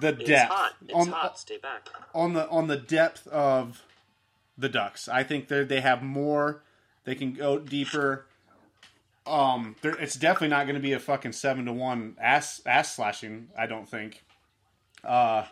the 0.00 0.08
It's 0.08 0.24
depth 0.24 0.52
hot. 0.52 0.72
It's 0.82 0.94
on, 0.94 1.08
hot. 1.08 1.38
Stay 1.38 1.58
back. 1.58 1.88
on 2.14 2.32
the 2.34 2.48
on 2.48 2.66
the 2.66 2.76
depth 2.76 3.26
of 3.28 3.82
the 4.58 4.68
Ducks. 4.68 5.08
I 5.08 5.22
think 5.24 5.48
they 5.48 5.64
they 5.64 5.80
have 5.80 6.02
more. 6.02 6.62
They 7.04 7.14
can 7.14 7.32
go 7.32 7.58
deeper. 7.58 8.26
Um, 9.26 9.76
it's 9.82 10.16
definitely 10.16 10.48
not 10.48 10.64
going 10.64 10.74
to 10.74 10.80
be 10.82 10.92
a 10.92 10.98
fucking 10.98 11.32
seven 11.32 11.64
to 11.66 11.72
one 11.72 12.16
ass 12.20 12.60
ass 12.66 12.94
slashing. 12.94 13.48
I 13.56 13.66
don't 13.66 13.88
think. 13.88 14.22
Uh, 15.02 15.46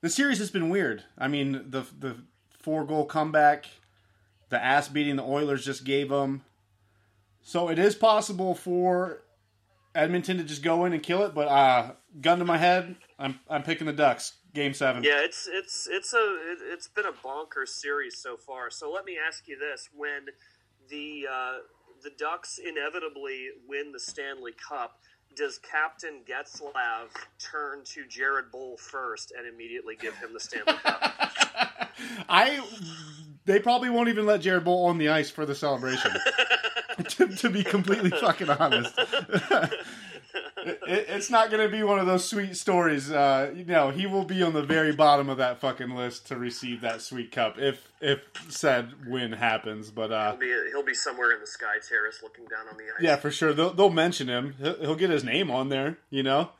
the 0.00 0.10
series 0.10 0.38
has 0.38 0.50
been 0.50 0.68
weird. 0.70 1.04
I 1.18 1.28
mean, 1.28 1.64
the 1.68 1.84
the 1.98 2.16
four 2.58 2.84
goal 2.84 3.06
comeback, 3.06 3.66
the 4.50 4.62
ass 4.62 4.88
beating 4.88 5.16
the 5.16 5.22
Oilers 5.24 5.64
just 5.64 5.84
gave 5.84 6.08
them. 6.10 6.42
So 7.42 7.68
it 7.68 7.78
is 7.78 7.94
possible 7.94 8.54
for 8.54 9.22
Edmonton 9.94 10.36
to 10.38 10.44
just 10.44 10.62
go 10.62 10.84
in 10.84 10.92
and 10.92 11.02
kill 11.02 11.22
it, 11.22 11.34
but 11.34 11.48
uh, 11.48 11.92
gun 12.20 12.38
to 12.38 12.44
my 12.44 12.58
head, 12.58 12.96
I'm 13.20 13.38
I'm 13.48 13.62
picking 13.62 13.86
the 13.86 13.92
Ducks. 13.92 14.34
Game 14.52 14.74
seven. 14.74 15.04
Yeah, 15.04 15.20
it's 15.22 15.48
it's 15.52 15.86
it's 15.88 16.12
a 16.12 16.16
it, 16.16 16.58
it's 16.72 16.88
been 16.88 17.04
a 17.04 17.12
bonkers 17.12 17.68
series 17.68 18.16
so 18.16 18.36
far. 18.36 18.70
So 18.70 18.90
let 18.90 19.04
me 19.04 19.16
ask 19.24 19.46
you 19.46 19.56
this: 19.56 19.88
when 19.94 20.26
the 20.88 21.26
uh, 21.30 21.52
the 22.02 22.10
Ducks 22.18 22.58
inevitably 22.58 23.50
win 23.68 23.92
the 23.92 24.00
Stanley 24.00 24.52
Cup, 24.52 24.98
does 25.36 25.58
Captain 25.58 26.22
Getzlaf 26.28 27.10
turn 27.38 27.84
to 27.84 28.06
Jared 28.08 28.50
Boll 28.50 28.76
first 28.76 29.32
and 29.36 29.46
immediately 29.46 29.94
give 29.94 30.16
him 30.16 30.32
the 30.32 30.40
Stanley 30.40 30.74
Cup? 30.82 31.00
I 32.28 32.60
they 33.44 33.60
probably 33.60 33.90
won't 33.90 34.08
even 34.08 34.26
let 34.26 34.40
Jared 34.40 34.64
Boll 34.64 34.86
on 34.86 34.98
the 34.98 35.10
ice 35.10 35.30
for 35.30 35.46
the 35.46 35.54
celebration. 35.54 36.10
to, 37.08 37.28
to 37.28 37.50
be 37.50 37.64
completely 37.64 38.10
fucking 38.10 38.50
honest, 38.50 38.94
It- 40.90 41.06
it's 41.08 41.30
not 41.30 41.50
going 41.50 41.62
to 41.62 41.68
be 41.74 41.82
one 41.82 41.98
of 41.98 42.06
those 42.06 42.24
sweet 42.28 42.56
stories. 42.56 43.10
Uh, 43.10 43.52
you 43.54 43.64
know, 43.64 43.90
he 43.90 44.06
will 44.06 44.24
be 44.24 44.42
on 44.42 44.52
the 44.52 44.62
very 44.62 44.92
bottom 44.92 45.28
of 45.28 45.38
that 45.38 45.60
fucking 45.60 45.90
list 45.90 46.26
to 46.28 46.36
receive 46.36 46.80
that 46.80 47.00
sweet 47.00 47.30
cup 47.32 47.58
if 47.58 47.86
if 48.00 48.20
said 48.48 49.06
win 49.06 49.32
happens. 49.32 49.90
But 49.90 50.10
uh, 50.12 50.30
He'll 50.32 50.40
be, 50.40 50.68
he'll 50.72 50.84
be 50.84 50.94
somewhere 50.94 51.32
in 51.32 51.40
the 51.40 51.46
Sky 51.46 51.76
Terrace 51.88 52.20
looking 52.22 52.44
down 52.46 52.66
on 52.68 52.76
the 52.76 52.84
ice. 52.84 53.02
yeah, 53.02 53.16
for 53.16 53.30
sure 53.30 53.52
they'll, 53.52 53.72
they'll 53.72 53.90
mention 53.90 54.28
him. 54.28 54.54
He'll, 54.60 54.78
he'll 54.80 54.96
get 54.96 55.10
his 55.10 55.22
name 55.24 55.50
on 55.50 55.68
there. 55.68 55.98
You 56.10 56.22
know. 56.22 56.50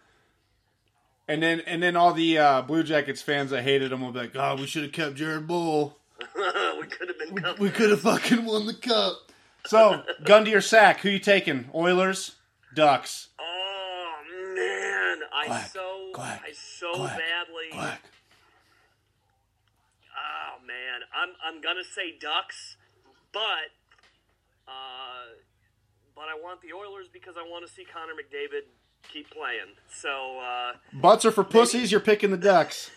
And 1.29 1.43
then, 1.43 1.61
and 1.61 1.81
then 1.83 1.95
all 1.97 2.13
the 2.13 2.39
uh, 2.39 2.63
Blue 2.63 2.83
Jackets 2.83 3.23
fans 3.23 3.51
that 3.51 3.63
hated 3.63 3.93
him 3.93 4.01
will 4.01 4.11
be 4.13 4.19
like, 4.21 4.33
"God, 4.33 4.59
we 4.61 4.67
should 4.67 4.83
have 4.83 4.93
kept 4.93 5.15
Jared 5.15 5.47
Boll." 5.47 5.97
we 6.37 6.87
could 6.87 7.09
have 7.09 7.19
been. 7.19 7.55
We 7.59 7.71
could 7.71 7.91
have 7.91 8.01
fucking 8.01 8.45
won 8.45 8.67
the 8.67 8.75
cup. 8.75 9.15
So, 9.67 10.03
gun 10.25 10.45
to 10.45 10.51
your 10.51 10.61
sack. 10.61 11.01
Who 11.01 11.09
you 11.11 11.19
taking? 11.19 11.69
Oilers, 11.75 12.37
Ducks. 12.75 13.29
I 15.41 15.47
Quack, 15.47 15.71
so 15.73 16.11
quack, 16.13 16.43
I 16.47 16.53
so 16.53 16.93
quack, 16.95 17.19
badly. 17.19 17.71
Quack. 17.73 18.03
Oh 20.13 20.67
man, 20.67 21.01
I'm 21.15 21.31
I'm 21.45 21.63
gonna 21.63 21.85
say 21.85 22.19
Ducks, 22.21 22.77
but 23.33 23.73
uh, 24.69 25.33
but 26.15 26.25
I 26.25 26.35
want 26.43 26.61
the 26.61 26.75
Oilers 26.75 27.07
because 27.11 27.37
I 27.39 27.43
want 27.43 27.67
to 27.67 27.73
see 27.73 27.85
Connor 27.85 28.13
McDavid 28.13 28.69
keep 29.11 29.31
playing. 29.31 29.77
So 29.89 30.41
uh, 30.41 30.73
Butts 30.93 31.25
are 31.25 31.31
for 31.31 31.45
pussies. 31.45 31.91
You're 31.91 32.01
picking 32.01 32.31
the 32.31 32.37
Ducks. 32.37 32.91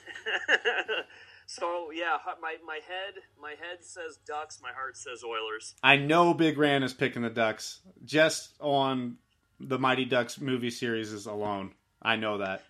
so 1.46 1.92
yeah, 1.94 2.18
my 2.42 2.56
my 2.66 2.80
head 2.88 3.22
my 3.42 3.52
head 3.52 3.80
says 3.82 4.20
Ducks, 4.26 4.60
my 4.62 4.72
heart 4.72 4.98
says 4.98 5.24
Oilers. 5.24 5.76
I 5.82 5.96
know 5.96 6.34
Big 6.34 6.58
Ran 6.58 6.84
is 6.84 6.94
picking 6.94 7.22
the 7.22 7.30
Ducks 7.30 7.80
just 8.04 8.54
on 8.60 9.18
the 9.60 9.80
Mighty 9.80 10.06
Ducks 10.06 10.42
movie 10.42 10.70
series 10.70 11.26
alone. 11.26 11.72
I 12.04 12.16
know 12.16 12.38
that. 12.40 12.64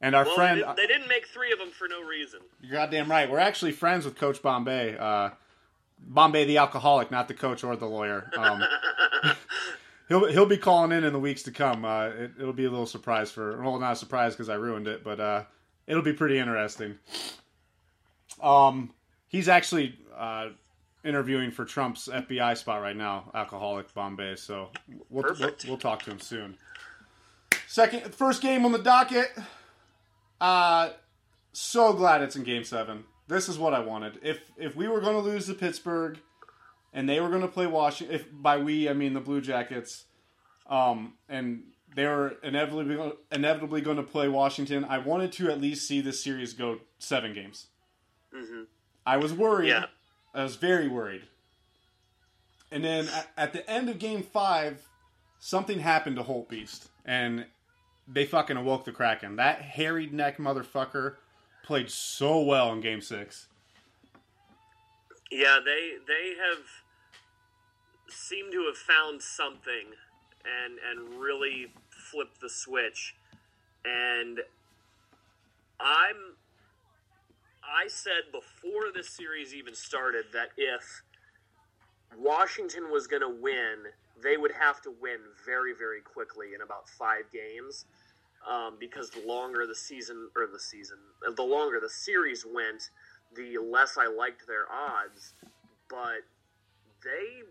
And 0.00 0.14
our 0.16 0.24
Well, 0.24 0.34
friend, 0.34 0.64
they, 0.76 0.82
they 0.82 0.86
didn't 0.86 1.08
make 1.08 1.26
three 1.28 1.52
of 1.52 1.58
them 1.58 1.70
for 1.70 1.86
no 1.88 2.02
reason. 2.02 2.40
you're 2.60 2.72
goddamn 2.72 3.10
right. 3.10 3.30
We're 3.30 3.38
actually 3.38 3.72
friends 3.72 4.04
with 4.04 4.16
Coach 4.16 4.42
Bombay. 4.42 4.96
Uh, 4.98 5.30
Bombay 6.00 6.44
the 6.44 6.58
alcoholic, 6.58 7.10
not 7.12 7.28
the 7.28 7.34
coach 7.34 7.62
or 7.62 7.76
the 7.76 7.86
lawyer. 7.86 8.28
Um, 8.36 8.62
he'll 10.08 10.26
he'll 10.26 10.46
be 10.46 10.56
calling 10.56 10.90
in 10.90 11.04
in 11.04 11.12
the 11.12 11.20
weeks 11.20 11.44
to 11.44 11.52
come. 11.52 11.84
Uh, 11.84 12.06
it, 12.06 12.32
it'll 12.40 12.52
be 12.52 12.64
a 12.64 12.70
little 12.70 12.86
surprise 12.86 13.30
for 13.30 13.62
well, 13.62 13.78
not 13.78 13.92
a 13.92 13.96
surprise 13.96 14.34
because 14.34 14.48
I 14.48 14.54
ruined 14.54 14.88
it, 14.88 15.04
but 15.04 15.20
uh, 15.20 15.44
it'll 15.86 16.02
be 16.02 16.12
pretty 16.12 16.38
interesting. 16.38 16.98
Um, 18.42 18.90
he's 19.28 19.48
actually 19.48 19.96
uh, 20.16 20.48
interviewing 21.04 21.52
for 21.52 21.64
Trump's 21.64 22.08
FBI 22.08 22.56
spot 22.56 22.82
right 22.82 22.96
now, 22.96 23.30
alcoholic 23.34 23.94
Bombay. 23.94 24.34
So 24.36 24.70
we'll, 25.08 25.24
we'll 25.38 25.54
we'll 25.68 25.78
talk 25.78 26.02
to 26.02 26.10
him 26.10 26.18
soon. 26.18 26.56
Second, 27.72 28.14
first 28.14 28.42
game 28.42 28.66
on 28.66 28.72
the 28.72 28.78
docket. 28.78 29.30
Uh, 30.38 30.90
so 31.54 31.94
glad 31.94 32.20
it's 32.20 32.36
in 32.36 32.42
Game 32.42 32.64
Seven. 32.64 33.04
This 33.28 33.48
is 33.48 33.58
what 33.58 33.72
I 33.72 33.80
wanted. 33.80 34.18
If 34.22 34.40
if 34.58 34.76
we 34.76 34.88
were 34.88 35.00
going 35.00 35.14
to 35.14 35.22
lose 35.22 35.46
to 35.46 35.54
Pittsburgh, 35.54 36.18
and 36.92 37.08
they 37.08 37.18
were 37.18 37.30
going 37.30 37.40
to 37.40 37.48
play 37.48 37.66
Washington, 37.66 38.14
if 38.14 38.26
by 38.30 38.58
we 38.58 38.90
I 38.90 38.92
mean 38.92 39.14
the 39.14 39.20
Blue 39.20 39.40
Jackets, 39.40 40.04
um, 40.68 41.14
and 41.30 41.62
they 41.96 42.04
were 42.04 42.36
inevitably 42.42 43.14
inevitably 43.30 43.80
going 43.80 43.96
to 43.96 44.02
play 44.02 44.28
Washington, 44.28 44.84
I 44.84 44.98
wanted 44.98 45.32
to 45.32 45.50
at 45.50 45.58
least 45.58 45.88
see 45.88 46.02
this 46.02 46.22
series 46.22 46.52
go 46.52 46.80
seven 46.98 47.32
games. 47.32 47.68
hmm 48.34 48.64
I 49.06 49.16
was 49.16 49.32
worried. 49.32 49.68
Yeah. 49.68 49.86
I 50.34 50.42
was 50.42 50.56
very 50.56 50.88
worried. 50.88 51.22
And 52.70 52.84
then 52.84 53.08
at, 53.08 53.28
at 53.38 53.52
the 53.54 53.66
end 53.70 53.88
of 53.88 53.98
Game 53.98 54.22
Five, 54.22 54.86
something 55.38 55.78
happened 55.78 56.16
to 56.16 56.22
Holt 56.22 56.50
Beast, 56.50 56.90
and 57.06 57.46
they 58.12 58.26
fucking 58.26 58.56
awoke 58.56 58.84
the 58.84 58.92
Kraken. 58.92 59.36
That 59.36 59.62
harried 59.62 60.12
neck 60.12 60.38
motherfucker 60.38 61.16
played 61.64 61.90
so 61.90 62.40
well 62.40 62.72
in 62.72 62.80
Game 62.80 63.00
Six. 63.00 63.48
Yeah, 65.30 65.58
they 65.64 65.92
they 66.06 66.34
have 66.48 66.64
seemed 68.08 68.52
to 68.52 68.66
have 68.66 68.76
found 68.76 69.22
something 69.22 69.94
and 70.44 70.78
and 70.90 71.20
really 71.20 71.72
flip 72.10 72.28
the 72.40 72.50
switch. 72.50 73.14
And 73.84 74.40
I'm 75.80 76.36
I 77.64 77.88
said 77.88 78.30
before 78.30 78.92
this 78.94 79.08
series 79.08 79.54
even 79.54 79.74
started 79.74 80.26
that 80.32 80.50
if 80.56 81.02
Washington 82.18 82.90
was 82.90 83.06
going 83.06 83.22
to 83.22 83.30
win, 83.40 83.84
they 84.22 84.36
would 84.36 84.52
have 84.52 84.80
to 84.82 84.92
win 85.00 85.18
very, 85.44 85.72
very 85.74 86.00
quickly 86.00 86.48
in 86.54 86.60
about 86.60 86.88
five 86.88 87.24
games. 87.32 87.86
Um, 88.50 88.76
because 88.80 89.08
the 89.10 89.24
longer 89.24 89.66
the 89.68 89.74
season 89.74 90.28
or 90.34 90.48
the 90.52 90.58
season, 90.58 90.96
the 91.36 91.42
longer 91.44 91.78
the 91.80 91.88
series 91.88 92.44
went, 92.44 92.90
the 93.36 93.56
less 93.58 93.96
I 93.96 94.08
liked 94.08 94.46
their 94.48 94.66
odds. 94.70 95.34
But 95.88 96.26
they 97.04 97.42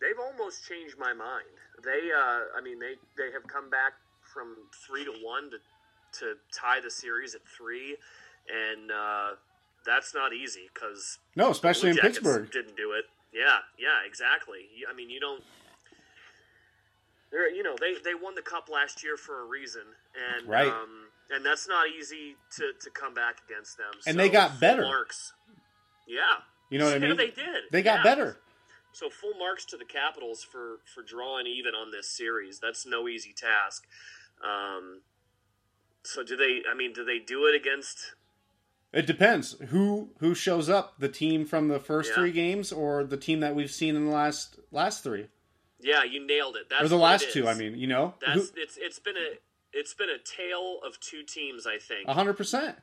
they've 0.00 0.18
almost 0.18 0.66
changed 0.66 0.96
my 0.98 1.12
mind. 1.12 1.46
They, 1.84 2.10
uh, 2.10 2.56
I 2.56 2.60
mean, 2.62 2.78
they 2.78 2.94
they 3.16 3.30
have 3.32 3.46
come 3.46 3.70
back 3.70 3.92
from 4.32 4.56
three 4.86 5.04
to 5.04 5.12
one 5.22 5.50
to 5.50 5.58
to 6.20 6.34
tie 6.52 6.80
the 6.80 6.90
series 6.90 7.34
at 7.34 7.42
three, 7.46 7.96
and 8.48 8.90
uh, 8.90 9.30
that's 9.84 10.14
not 10.14 10.32
easy 10.32 10.68
because 10.72 11.18
no, 11.36 11.50
especially 11.50 11.90
in 11.90 11.96
Pittsburgh. 11.96 12.50
didn't 12.50 12.76
do 12.76 12.92
it. 12.92 13.04
Yeah, 13.32 13.58
yeah, 13.78 14.06
exactly. 14.06 14.60
I 14.90 14.94
mean, 14.94 15.10
you 15.10 15.20
don't. 15.20 15.42
They're, 17.30 17.52
you 17.54 17.62
know, 17.62 17.76
they, 17.78 17.94
they 18.02 18.14
won 18.14 18.34
the 18.34 18.42
cup 18.42 18.68
last 18.72 19.02
year 19.04 19.16
for 19.16 19.42
a 19.42 19.46
reason, 19.46 19.82
and 20.16 20.48
Right. 20.48 20.72
um, 20.72 21.08
and 21.30 21.44
that's 21.44 21.68
not 21.68 21.88
easy 21.88 22.36
to, 22.56 22.72
to 22.80 22.90
come 22.90 23.12
back 23.12 23.36
against 23.48 23.76
them. 23.76 23.92
And 24.06 24.14
So, 24.14 24.18
they 24.18 24.30
got 24.30 24.58
better. 24.60 24.82
Marks. 24.82 25.32
Yeah, 26.06 26.22
You 26.70 26.78
know 26.78 26.86
what 26.86 26.94
I 26.94 26.98
Yeah, 26.98 27.08
mean? 27.08 27.16
they 27.18 27.30
did. 27.30 27.64
They 27.70 27.82
got 27.82 27.98
Yeah. 27.98 28.02
better. 28.02 28.38
So 28.92 29.10
full 29.10 29.34
marks 29.34 29.66
to 29.66 29.76
the 29.76 29.84
Capitals 29.84 30.42
for 30.42 30.78
for 30.92 31.02
drawing 31.02 31.46
even 31.46 31.74
on 31.74 31.90
this 31.90 32.10
series. 32.10 32.58
That's 32.58 32.86
no 32.86 33.06
easy 33.06 33.34
task. 33.34 33.86
Um, 34.42 35.02
so 36.02 36.24
do 36.24 36.34
they? 36.36 36.62
I 36.68 36.74
mean, 36.74 36.94
do 36.94 37.04
they 37.04 37.18
do 37.18 37.46
it 37.46 37.54
against? 37.54 38.14
It 38.92 39.06
depends 39.06 39.52
who 39.68 40.14
who 40.20 40.34
shows 40.34 40.70
up, 40.70 40.98
the 40.98 41.10
team 41.10 41.44
from 41.44 41.68
the 41.68 41.78
first 41.78 42.08
Yeah. 42.10 42.14
three 42.16 42.32
games 42.32 42.72
or 42.72 43.04
the 43.04 43.18
team 43.18 43.40
that 43.40 43.54
we've 43.54 43.70
seen 43.70 43.94
in 43.94 44.06
the 44.06 44.10
last 44.12 44.58
last 44.70 45.04
three 45.04 45.28
Yeah, 45.80 46.04
you 46.04 46.26
nailed 46.26 46.56
it. 46.56 46.68
That's 46.68 46.84
or 46.84 46.88
the 46.88 46.96
last 46.96 47.32
two. 47.32 47.46
I 47.48 47.54
mean, 47.54 47.78
you 47.78 47.86
know, 47.86 48.14
that's 48.24 48.52
it's 48.56 48.76
it's 48.80 48.98
been 48.98 49.16
a 49.16 49.38
it's 49.72 49.94
been 49.94 50.08
a 50.08 50.18
tale 50.18 50.80
of 50.86 50.98
two 51.00 51.22
teams. 51.22 51.66
I 51.66 51.78
think. 51.78 52.08
hundred 52.08 52.34
percent. 52.34 52.76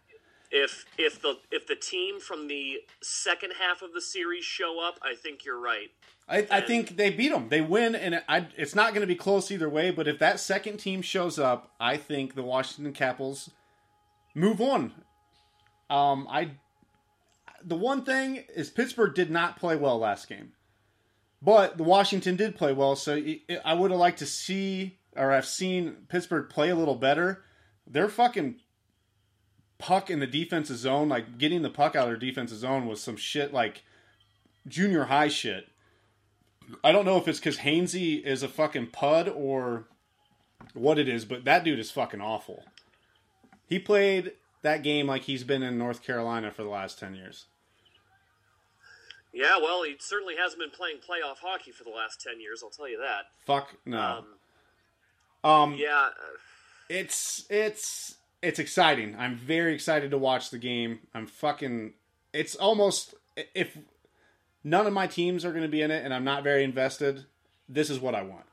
If 0.51 0.85
if 0.97 1.21
the 1.21 1.37
if 1.51 1.67
the 1.67 1.75
team 1.75 2.19
from 2.19 2.47
the 2.47 2.77
second 3.01 3.53
half 3.59 3.81
of 3.81 3.93
the 3.93 4.01
series 4.01 4.45
show 4.45 4.79
up, 4.85 4.99
I 5.01 5.15
think 5.15 5.43
you're 5.43 5.59
right. 5.59 5.89
I, 6.27 6.47
I 6.49 6.61
think 6.61 6.97
they 6.97 7.11
beat 7.11 7.31
them. 7.31 7.49
They 7.49 7.61
win, 7.61 7.93
and 7.93 8.23
I, 8.27 8.47
it's 8.57 8.73
not 8.73 8.93
going 8.93 9.01
to 9.01 9.07
be 9.07 9.15
close 9.15 9.51
either 9.51 9.69
way. 9.69 9.91
But 9.91 10.07
if 10.07 10.17
that 10.19 10.39
second 10.39 10.77
team 10.77 11.03
shows 11.03 11.37
up, 11.37 11.71
I 11.79 11.97
think 11.97 12.33
the 12.33 12.41
Washington 12.41 12.93
Capitals 12.93 13.51
move 14.33 14.59
on. 14.59 14.93
Um, 15.89 16.27
I 16.29 16.51
the 17.63 17.75
one 17.75 18.03
thing 18.03 18.43
is 18.55 18.69
Pittsburgh 18.69 19.13
did 19.13 19.29
not 19.29 19.57
play 19.57 19.75
well 19.75 19.99
last 19.99 20.27
game, 20.27 20.53
but 21.45 21.77
the 21.77 21.83
Washington 21.83 22.35
did 22.35 22.55
play 22.57 22.73
well. 22.73 22.95
So 22.95 23.15
it, 23.15 23.41
it- 23.47 23.61
I 23.63 23.73
would 23.75 23.91
have 23.91 23.99
liked 23.99 24.19
to 24.19 24.25
see 24.25 24.97
or 25.15 25.31
I've 25.31 25.45
seen 25.45 25.95
Pittsburgh 26.09 26.49
play 26.49 26.69
a 26.69 26.75
little 26.75 26.95
better. 26.95 27.43
They're 27.87 28.09
fucking 28.09 28.55
puck 29.77 30.09
in 30.09 30.19
the 30.19 30.27
defensive 30.27 30.77
zone, 30.77 31.07
like 31.07 31.37
getting 31.37 31.61
the 31.61 31.69
puck 31.69 31.95
out 31.95 32.03
of 32.03 32.09
their 32.09 32.17
defensive 32.29 32.57
zone 32.57 32.85
was 32.87 33.01
some 33.01 33.15
shit 33.15 33.53
like 33.53 33.83
junior 34.67 35.05
high 35.05 35.27
shit. 35.29 35.67
I 36.83 36.91
don't 36.91 37.05
know 37.05 37.17
if 37.17 37.27
it's 37.27 37.39
because 37.39 37.59
Hainsey 37.59 38.21
is 38.23 38.41
a 38.43 38.47
fucking 38.47 38.87
pud 38.87 39.29
or 39.29 39.85
what 40.73 40.97
it 40.97 41.07
is, 41.07 41.23
but 41.23 41.45
that 41.45 41.63
dude 41.63 41.79
is 41.79 41.91
fucking 41.91 42.21
awful. 42.21 42.63
He 43.67 43.77
played 43.79 44.33
that 44.63 44.81
game 44.83 45.07
like 45.07 45.23
he's 45.23 45.43
been 45.43 45.61
in 45.63 45.77
North 45.77 46.01
Carolina 46.03 46.51
for 46.51 46.63
the 46.63 46.69
last 46.69 46.97
10 46.99 47.15
years. 47.15 47.45
Yeah, 49.35 49.57
well, 49.61 49.83
he 49.83 49.97
certainly 49.99 50.35
hasn't 50.37 50.61
been 50.61 50.71
playing 50.71 50.97
playoff 50.97 51.39
hockey 51.41 51.71
for 51.71 51.83
the 51.83 51.89
last 51.89 52.21
ten 52.21 52.39
years. 52.39 52.61
I'll 52.63 52.69
tell 52.69 52.89
you 52.89 52.99
that. 52.99 53.25
Fuck 53.45 53.75
no. 53.85 54.23
Um, 55.43 55.51
Um, 55.51 55.75
yeah, 55.77 56.07
uh, 56.07 56.37
it's 56.89 57.45
it's 57.49 58.15
it's 58.41 58.59
exciting. 58.59 59.15
I'm 59.19 59.35
very 59.35 59.73
excited 59.73 60.09
to 60.11 60.17
watch 60.17 60.51
the 60.51 60.57
game. 60.57 60.99
I'm 61.13 61.27
fucking 61.27 61.93
it's 62.31 62.55
almost 62.55 63.13
if 63.53 63.77
none 64.63 64.87
of 64.87 64.93
my 64.93 65.07
teams 65.07 65.43
are 65.43 65.51
going 65.51 65.63
to 65.63 65.69
be 65.69 65.81
in 65.81 65.91
it 65.91 66.03
and 66.05 66.13
I'm 66.13 66.23
not 66.23 66.43
very 66.43 66.63
invested, 66.63 67.25
this 67.67 67.89
is 67.89 67.99
what 67.99 68.15
I 68.15 68.23
want. 68.23 68.45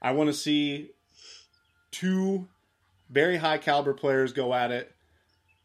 I 0.00 0.12
want 0.12 0.28
to 0.28 0.34
see 0.34 0.90
two 1.90 2.46
very 3.10 3.38
high 3.38 3.58
caliber 3.58 3.94
players 3.94 4.32
go 4.32 4.52
at 4.54 4.70
it 4.70 4.94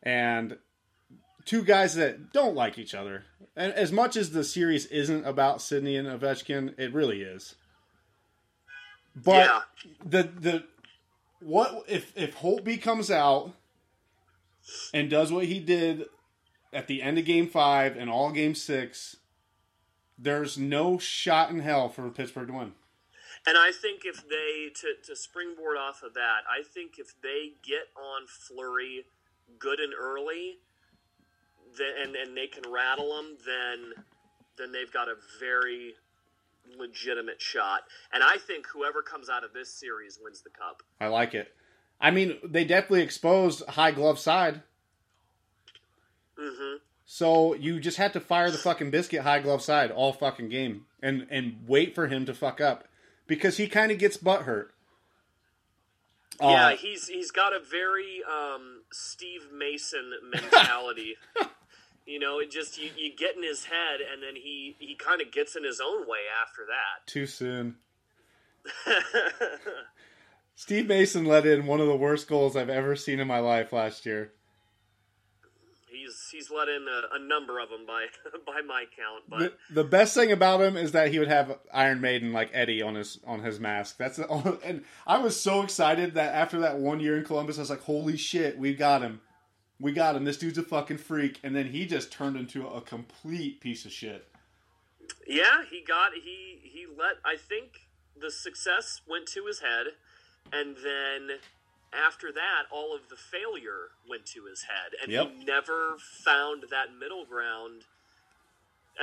and 0.02 0.58
two 1.46 1.64
guys 1.64 1.96
that 1.96 2.32
don't 2.34 2.56
like 2.56 2.78
each 2.78 2.94
other. 2.94 3.26
And 3.56 3.74
as 3.74 3.92
much 3.92 4.16
as 4.16 4.32
the 4.32 4.44
series 4.44 4.86
isn't 4.88 5.26
about 5.26 5.62
Sidney 5.62 5.96
and 5.96 6.08
Ovechkin, 6.08 6.78
it 6.80 6.94
really 6.94 7.22
is. 7.22 7.56
But 9.16 9.48
yeah. 9.48 9.62
the 10.04 10.24
the 10.24 10.64
what 11.40 11.84
if 11.88 12.12
if 12.18 12.38
Holtby 12.38 12.82
comes 12.82 13.12
out 13.12 13.52
and 14.94 15.10
does 15.10 15.32
what 15.32 15.46
he 15.46 15.60
did 15.60 16.06
at 16.72 16.88
the 16.88 17.02
end 17.02 17.20
of 17.20 17.26
game 17.26 17.48
five 17.48 17.96
and 17.96 18.10
all 18.10 18.32
game 18.32 18.56
six, 18.56 19.18
there's 20.18 20.58
no 20.58 20.98
shot 20.98 21.52
in 21.52 21.60
hell 21.60 21.90
for 21.90 22.10
Pittsburgh 22.10 22.48
to 22.48 22.54
win. 22.54 22.72
And 23.46 23.58
I 23.58 23.72
think 23.72 24.02
if 24.06 24.28
they 24.28 24.72
to, 24.82 24.94
to 25.06 25.16
springboard 25.16 25.78
off 25.78 26.02
of 26.02 26.14
that, 26.14 26.42
I 26.50 26.64
think 26.64 26.94
if 26.98 27.14
they 27.22 27.52
get 27.62 27.90
on 27.96 28.26
Fleury 28.28 29.06
good 29.60 29.80
and 29.80 29.94
early, 29.94 30.60
and, 31.80 32.16
and 32.16 32.36
they 32.38 32.48
can 32.48 32.64
rattle 32.72 33.16
them, 33.16 33.38
then 33.46 34.04
then 34.58 34.72
they've 34.72 34.92
got 34.92 35.08
a 35.08 35.16
very 35.40 35.94
legitimate 36.78 37.42
shot. 37.42 37.82
And 38.14 38.24
I 38.24 38.38
think 38.38 38.68
whoever 38.68 39.02
comes 39.02 39.30
out 39.30 39.44
of 39.44 39.52
this 39.54 39.72
series 39.74 40.20
wins 40.24 40.42
the 40.42 40.50
cup. 40.52 40.84
I 41.02 41.08
like 41.08 41.34
it. 41.34 41.54
I 42.00 42.12
mean, 42.12 42.38
they 42.44 42.64
definitely 42.64 43.02
exposed 43.02 43.66
high 43.68 43.92
glove 43.92 44.20
side. 44.20 44.62
hmm 46.38 46.76
So 47.06 47.54
you 47.56 47.80
just 47.80 47.98
had 47.98 48.14
to 48.14 48.20
fire 48.20 48.52
the 48.52 48.58
fucking 48.58 48.92
biscuit 48.92 49.22
high 49.22 49.40
glove 49.40 49.62
side 49.62 49.92
all 49.92 50.14
fucking 50.14 50.50
game 50.50 50.86
and 51.02 51.28
and 51.30 51.58
wait 51.68 51.96
for 51.96 52.08
him 52.08 52.26
to 52.26 52.34
fuck 52.34 52.62
up 52.62 52.88
because 53.28 53.58
he 53.58 53.68
kind 53.68 53.92
of 53.92 53.98
gets 54.00 54.18
butt 54.18 54.44
hurt. 54.44 54.74
yeah, 56.42 56.68
Uh, 56.68 56.76
he's 56.78 57.08
he's 57.08 57.32
got 57.32 57.54
a 57.54 57.60
very 57.60 58.22
um, 58.30 58.82
Steve 58.92 59.48
Mason 59.54 60.12
mentality. 60.32 61.16
you 62.06 62.20
know, 62.20 62.40
it 62.40 62.52
just 62.52 62.78
you, 62.78 62.90
you 62.98 63.16
get 63.16 63.36
in 63.36 63.44
his 63.44 63.66
head, 63.66 64.00
and 64.12 64.22
then 64.22 64.36
he 64.36 64.76
he 64.80 64.96
kind 64.96 65.22
of 65.22 65.32
gets 65.32 65.56
in 65.56 65.64
his 65.64 65.80
own 65.80 66.02
way 66.08 66.20
after 66.42 66.62
that. 66.68 67.08
too 67.08 67.26
soon. 67.26 67.76
Steve 70.56 70.88
Mason 70.88 71.26
let 71.26 71.46
in 71.46 71.66
one 71.66 71.82
of 71.82 71.88
the 71.88 71.96
worst 71.96 72.28
goals 72.28 72.56
I've 72.56 72.70
ever 72.70 72.96
seen 72.96 73.20
in 73.20 73.28
my 73.28 73.40
life 73.40 73.74
last 73.74 74.06
year. 74.06 74.32
he's 75.90 76.30
he's 76.32 76.50
let 76.52 76.70
in 76.70 76.86
a, 76.88 77.16
a 77.16 77.20
number 77.20 77.60
of 77.60 77.70
them 77.70 77.86
by 77.86 78.06
by 78.46 78.62
my 78.66 78.86
count, 78.96 79.24
The, 79.30 79.50
but 79.50 79.58
the 79.74 79.84
best 79.84 80.14
thing 80.14 80.32
about 80.32 80.62
him 80.62 80.78
is 80.78 80.92
that 80.92 81.12
he 81.12 81.20
would 81.20 81.28
have 81.28 81.58
Iron 81.74 82.02
Maiden 82.02 82.32
like 82.32 82.52
Eddie 82.54 82.82
on 82.82 82.96
his 82.96 83.20
on 83.26 83.44
his 83.44 83.60
mask. 83.60 83.98
That's 83.98 84.18
the 84.18 84.28
only, 84.30 84.58
and 84.64 84.84
I 85.08 85.18
was 85.18 85.40
so 85.40 85.62
excited 85.64 86.14
that 86.14 86.34
after 86.36 86.60
that 86.60 86.78
one 86.78 87.00
year 87.00 87.18
in 87.18 87.26
Columbus, 87.26 87.58
I 87.58 87.62
was 87.62 87.70
like, 87.70 87.82
"Holy 87.84 88.16
shit, 88.18 88.58
we 88.58 88.76
got 88.76 89.02
him, 89.02 89.22
we 89.84 89.92
got 89.92 90.16
him! 90.16 90.24
This 90.24 90.38
dude's 90.38 90.58
a 90.58 90.64
fucking 90.64 90.98
freak." 90.98 91.40
And 91.44 91.56
then 91.56 91.68
he 91.68 91.86
just 91.86 92.12
turned 92.12 92.38
into 92.38 92.66
a 92.68 92.82
complete 92.82 93.60
piece 93.60 93.86
of 93.86 93.92
shit. 93.92 94.28
yeah, 95.28 95.64
he 95.70 95.82
got 95.86 96.14
he 96.14 96.60
he 96.64 96.86
let 96.88 97.18
I 97.26 97.36
think 97.38 97.88
the 98.20 98.32
success 98.32 99.02
went 99.08 99.28
to 99.28 99.46
his 99.46 99.60
head, 99.60 99.88
and 100.52 100.76
then 100.78 101.38
after 101.94 102.32
that, 102.32 102.64
all 102.72 102.96
of 102.96 103.10
the 103.10 103.16
failure 103.16 103.90
went 104.10 104.26
to 104.28 104.46
his 104.46 104.64
head, 104.64 104.94
and 105.02 105.12
Yep. 105.12 105.32
he 105.38 105.46
never 105.46 105.98
found 106.00 106.64
that 106.72 106.96
middle 106.98 107.26
ground. 107.26 107.84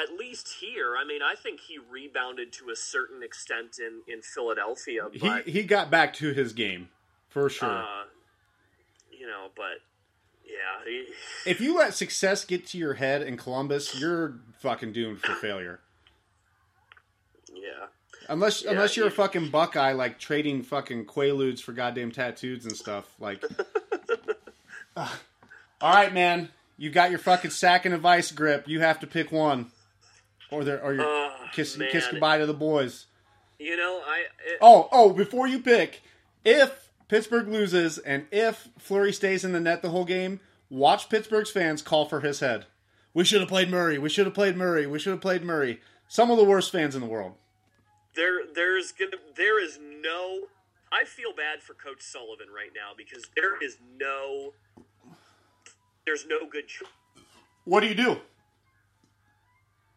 At 0.00 0.16
least 0.16 0.48
here, 0.60 0.94
I 0.96 1.04
mean, 1.04 1.20
I 1.20 1.34
think 1.34 1.60
he 1.60 1.76
rebounded 1.78 2.52
to 2.54 2.70
a 2.70 2.76
certain 2.76 3.22
extent 3.22 3.78
in 3.78 4.02
in 4.12 4.22
Philadelphia, 4.22 5.08
but 5.20 5.44
he 5.44 5.52
he 5.52 5.62
got 5.64 5.90
back 5.90 6.12
to 6.14 6.32
his 6.32 6.52
game 6.52 6.88
for 7.28 7.48
sure. 7.50 7.68
uh, 7.68 8.04
you 9.10 9.26
know, 9.26 9.48
but 9.56 9.78
yeah, 10.50 10.84
he, 11.44 11.50
if 11.50 11.60
you 11.60 11.76
let 11.76 11.94
success 11.94 12.44
get 12.44 12.66
to 12.68 12.78
your 12.78 12.94
head 12.94 13.22
in 13.22 13.36
Columbus, 13.36 13.98
you're 14.00 14.34
fucking 14.60 14.92
doomed 14.92 15.20
for 15.20 15.34
failure. 15.34 15.80
yeah. 17.52 17.86
Unless 18.28 18.62
Yeah, 18.64 18.70
unless 18.72 18.96
you're 18.96 19.08
a 19.08 19.10
fucking 19.10 19.50
Buckeye, 19.50 19.92
like 19.92 20.18
trading 20.18 20.62
fucking 20.62 21.06
Quaaludes 21.06 21.60
for 21.60 21.72
goddamn 21.72 22.12
tattoos 22.12 22.64
and 22.64 22.76
stuff. 22.76 23.08
Like, 23.18 23.42
Ugh. 24.96 25.08
all 25.80 25.94
right, 25.94 26.12
man, 26.12 26.48
you 26.76 26.90
got 26.90 27.10
your 27.10 27.18
fucking 27.18 27.50
sack 27.50 27.84
and 27.86 27.94
a 27.94 27.98
vice 27.98 28.30
grip. 28.30 28.68
You 28.68 28.80
have 28.80 29.00
to 29.00 29.06
pick 29.06 29.32
one, 29.32 29.70
or 30.50 30.62
there, 30.64 30.82
or 30.82 30.94
you 30.94 31.02
Oh, 31.04 31.34
kiss 31.52 31.76
man. 31.76 31.88
kiss 31.90 32.06
goodbye 32.08 32.38
to 32.38 32.46
the 32.46 32.54
boys. 32.54 33.06
You 33.58 33.76
know, 33.76 34.00
I 34.06 34.20
it- 34.46 34.58
Oh, 34.60 34.88
oh, 34.92 35.12
before 35.12 35.46
you 35.48 35.58
pick, 35.60 36.02
if 36.44 36.89
Pittsburgh 37.10 37.48
loses 37.48 37.98
and 37.98 38.26
if 38.30 38.68
Fleury 38.78 39.12
stays 39.12 39.44
in 39.44 39.50
the 39.50 39.58
net 39.58 39.82
the 39.82 39.90
whole 39.90 40.04
game, 40.04 40.38
watch 40.68 41.08
Pittsburgh's 41.08 41.50
fans 41.50 41.82
call 41.82 42.04
for 42.04 42.20
his 42.20 42.38
head. 42.38 42.66
We 43.12 43.24
should 43.24 43.40
have 43.40 43.48
played 43.48 43.68
Murray. 43.68 43.98
We 43.98 44.08
should 44.08 44.26
have 44.26 44.34
played 44.34 44.56
Murray. 44.56 44.86
We 44.86 45.00
should 45.00 45.10
have 45.10 45.20
played 45.20 45.42
Murray. 45.42 45.80
Some 46.06 46.30
of 46.30 46.36
the 46.36 46.44
worst 46.44 46.70
fans 46.70 46.94
in 46.94 47.00
the 47.00 47.08
world. 47.08 47.32
there 48.14 48.42
there's 48.54 48.92
gonna 48.92 49.16
there 49.36 49.60
is 49.60 49.76
no 49.80 50.42
I 50.92 51.02
feel 51.04 51.32
bad 51.36 51.62
for 51.62 51.74
Coach 51.74 52.00
Sullivan 52.00 52.46
right 52.54 52.70
now 52.72 52.92
because 52.96 53.24
there 53.34 53.60
is 53.60 53.78
no 53.98 54.52
there's 56.06 56.26
no 56.28 56.46
good 56.48 56.68
choice. 56.68 56.88
What 57.64 57.80
do 57.80 57.88
you 57.88 57.96
do? 57.96 58.20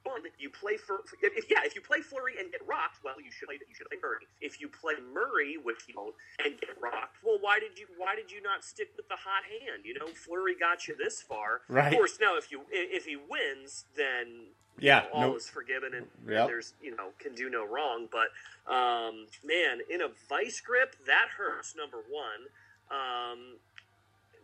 One, 0.03 0.21
you 0.37 0.49
play 0.49 0.75
for 0.77 0.99
if, 1.21 1.45
yeah 1.49 1.59
if 1.63 1.75
you 1.75 1.81
play 1.81 2.01
Fleury 2.01 2.33
and 2.39 2.51
get 2.51 2.61
rocked 2.67 3.03
well 3.03 3.15
you 3.23 3.31
should 3.31 3.47
play 3.47 3.55
you 3.55 3.73
should 3.75 3.87
play 3.87 3.97
Murray. 4.01 4.27
If 4.41 4.59
you 4.59 4.67
play 4.67 4.93
Murray 5.13 5.55
which 5.61 5.87
you 5.87 5.93
don't 5.93 6.15
and 6.43 6.59
get 6.59 6.75
rocked 6.81 7.17
well 7.23 7.37
why 7.39 7.59
did 7.59 7.79
you 7.79 7.87
why 7.97 8.15
did 8.15 8.31
you 8.31 8.41
not 8.41 8.63
stick 8.65 8.89
with 8.97 9.07
the 9.07 9.15
hot 9.15 9.43
hand? 9.47 9.83
You 9.85 9.93
know 9.97 10.07
Fleury 10.07 10.55
got 10.59 10.87
you 10.87 10.95
this 10.97 11.21
far. 11.21 11.61
Right. 11.69 11.87
of 11.87 11.93
course 11.93 12.17
now 12.19 12.37
if 12.37 12.51
you 12.51 12.61
if 12.71 13.05
he 13.05 13.15
wins 13.15 13.85
then 13.95 14.47
Yeah, 14.79 15.05
all 15.13 15.21
no- 15.21 15.35
is 15.37 15.47
forgiven 15.47 15.93
and, 15.93 16.07
and 16.27 16.49
there's 16.49 16.73
you 16.81 16.95
know 16.95 17.09
can 17.19 17.33
do 17.33 17.49
no 17.49 17.65
wrong. 17.65 18.07
But 18.11 18.27
um, 18.71 19.27
man 19.43 19.79
in 19.89 20.01
a 20.01 20.09
vice 20.29 20.59
grip 20.59 20.95
that 21.07 21.27
hurts 21.37 21.75
number 21.77 21.97
one. 22.09 22.49
Um, 22.91 23.39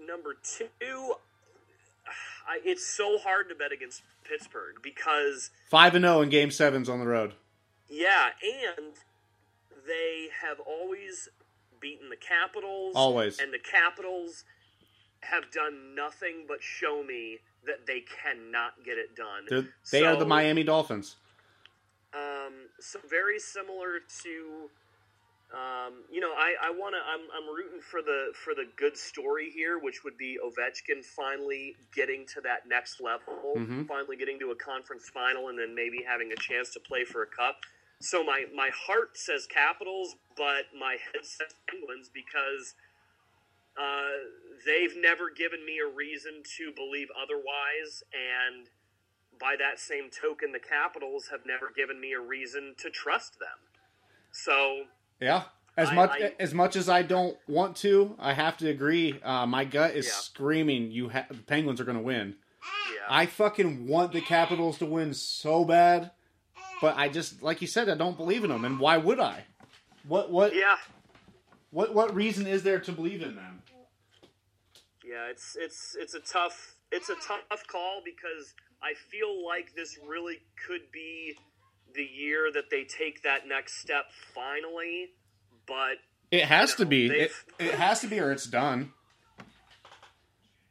number 0.07 0.35
two 0.41 1.15
I, 2.47 2.59
it's 2.65 2.85
so 2.85 3.17
hard 3.19 3.49
to 3.49 3.55
bet 3.55 3.71
against 3.71 4.01
pittsburgh 4.29 4.75
because 4.83 5.49
Five 5.69 5.95
and 5.95 6.03
zero 6.05 6.21
in 6.21 6.29
Game 6.29 6.51
Sevens 6.51 6.87
on 6.89 6.99
the 6.99 7.07
road. 7.07 7.33
yeah 7.89 8.29
and 8.77 8.93
they 9.87 10.27
have 10.43 10.59
always 10.59 11.27
beaten 11.81 12.09
the 12.09 12.17
capitals 12.17 12.93
Always. 12.95 13.39
and 13.39 13.51
the 13.53 13.59
capitals 13.59 14.43
have 15.21 15.49
done 15.51 15.95
nothing 15.95 16.45
but 16.47 16.57
show 16.61 17.03
me 17.03 17.39
that 17.65 17.87
they 17.87 18.01
cannot 18.23 18.83
get 18.85 18.97
it 18.97 19.15
done 19.15 19.45
They're, 19.49 19.67
they 19.91 20.05
are 20.05 20.15
the 20.15 20.25
Miami 20.25 20.63
Dolphins. 20.63 21.15
Um, 22.13 22.53
so 22.79 22.99
very 23.09 23.37
similar 23.39 23.99
to, 24.23 24.69
um, 25.51 26.03
you 26.11 26.19
know, 26.21 26.31
I, 26.37 26.53
I 26.61 26.69
want 26.69 26.93
to. 26.93 27.01
I'm, 27.01 27.25
I'm 27.33 27.49
rooting 27.55 27.81
for 27.81 28.01
the 28.03 28.33
for 28.45 28.53
the 28.53 28.65
good 28.77 28.95
story 28.95 29.49
here, 29.49 29.79
which 29.79 30.03
would 30.03 30.17
be 30.17 30.37
Ovechkin 30.37 31.03
finally 31.03 31.75
getting 31.95 32.25
to 32.35 32.41
that 32.41 32.67
next 32.67 33.01
level, 33.01 33.55
Mhm. 33.55 33.87
finally 33.87 34.15
getting 34.15 34.39
to 34.39 34.51
a 34.51 34.55
conference 34.55 35.09
final, 35.09 35.49
and 35.49 35.57
then 35.57 35.73
maybe 35.73 36.03
having 36.07 36.31
a 36.31 36.35
chance 36.35 36.69
to 36.73 36.79
play 36.79 37.03
for 37.03 37.23
a 37.23 37.27
cup. 37.27 37.57
So 37.99 38.23
my 38.23 38.45
my 38.53 38.69
heart 38.69 39.17
says 39.17 39.47
Capitals, 39.47 40.15
but 40.37 40.65
my 40.77 40.97
head 41.13 41.25
says 41.25 41.53
Penguins 41.67 42.09
because. 42.13 42.75
Uh, 43.79 44.11
they've 44.65 44.95
never 44.97 45.29
given 45.29 45.65
me 45.65 45.79
a 45.79 45.87
reason 45.87 46.43
to 46.57 46.73
believe 46.73 47.07
otherwise, 47.15 48.03
and 48.11 48.67
by 49.39 49.55
that 49.57 49.79
same 49.79 50.09
token, 50.09 50.51
the 50.51 50.59
Capitals 50.59 51.29
have 51.31 51.45
never 51.45 51.71
given 51.73 51.97
me 52.01 52.11
a 52.11 52.19
reason 52.19 52.75
to 52.77 52.89
trust 52.89 53.39
them. 53.39 53.55
So, 54.33 54.87
Yeah. 55.19 55.43
As 55.77 55.89
I- 55.89 55.95
much 55.95 56.11
I- 56.11 56.35
as 56.39 56.53
much 56.53 56.75
as 56.75 56.89
I 56.89 57.01
don't 57.03 57.37
want 57.47 57.77
to, 57.77 58.15
I 58.19 58.33
have 58.33 58.57
to 58.57 58.69
agree. 58.69 59.19
Uh, 59.23 59.45
my 59.45 59.63
gut 59.65 59.95
is 59.95 60.07
Yeah. 60.07 60.13
screaming. 60.13 60.91
You 60.91 61.09
ha- 61.09 61.25
the 61.29 61.35
Penguins 61.37 61.79
are 61.79 61.85
going 61.85 61.97
to 61.97 62.03
win. 62.03 62.37
yeah, 62.93 63.05
I 63.09 63.25
fucking 63.25 63.87
want 63.87 64.11
the 64.11 64.21
Capitals 64.21 64.77
to 64.79 64.85
win 64.85 65.13
so 65.13 65.63
bad, 65.63 66.11
but 66.81 66.97
I 66.97 67.07
just 67.07 67.41
like 67.41 67.61
you 67.61 67.67
said, 67.67 67.87
I 67.89 67.95
don't 67.95 68.17
believe 68.17 68.43
in 68.43 68.49
them. 68.49 68.65
And 68.65 68.79
why 68.79 68.97
would 68.97 69.19
I? 69.19 69.45
What 70.07 70.31
what 70.31 70.53
yeah, 70.53 70.77
what 71.71 71.93
what 71.93 72.13
reason 72.13 72.45
is 72.47 72.63
there 72.63 72.79
to 72.81 72.91
believe 72.91 73.21
in 73.21 73.35
them? 73.35 73.61
yeah. 75.05 75.27
It's 75.29 75.55
it's 75.59 75.95
it's 75.97 76.13
a 76.13 76.19
tough 76.19 76.75
it's 76.91 77.09
a 77.09 77.15
tough 77.15 77.65
call 77.67 78.01
because 78.03 78.53
I 78.81 78.93
feel 78.95 79.45
like 79.45 79.75
this 79.75 79.97
really 80.05 80.41
could 80.67 80.91
be 80.91 81.37
the 81.95 82.03
year 82.03 82.51
that 82.53 82.69
they 82.69 82.83
take 82.83 83.23
that 83.23 83.47
next 83.47 83.79
step 83.81 84.05
finally. 84.33 85.09
But 85.67 85.97
It 86.31 86.45
has 86.45 86.71
You 86.71 86.77
to 86.77 86.85
be. 86.85 87.07
It, 87.07 87.31
it 87.59 87.73
has 87.75 88.01
to 88.01 88.07
be, 88.07 88.19
or 88.19 88.31
it's 88.31 88.45
done. 88.45 88.91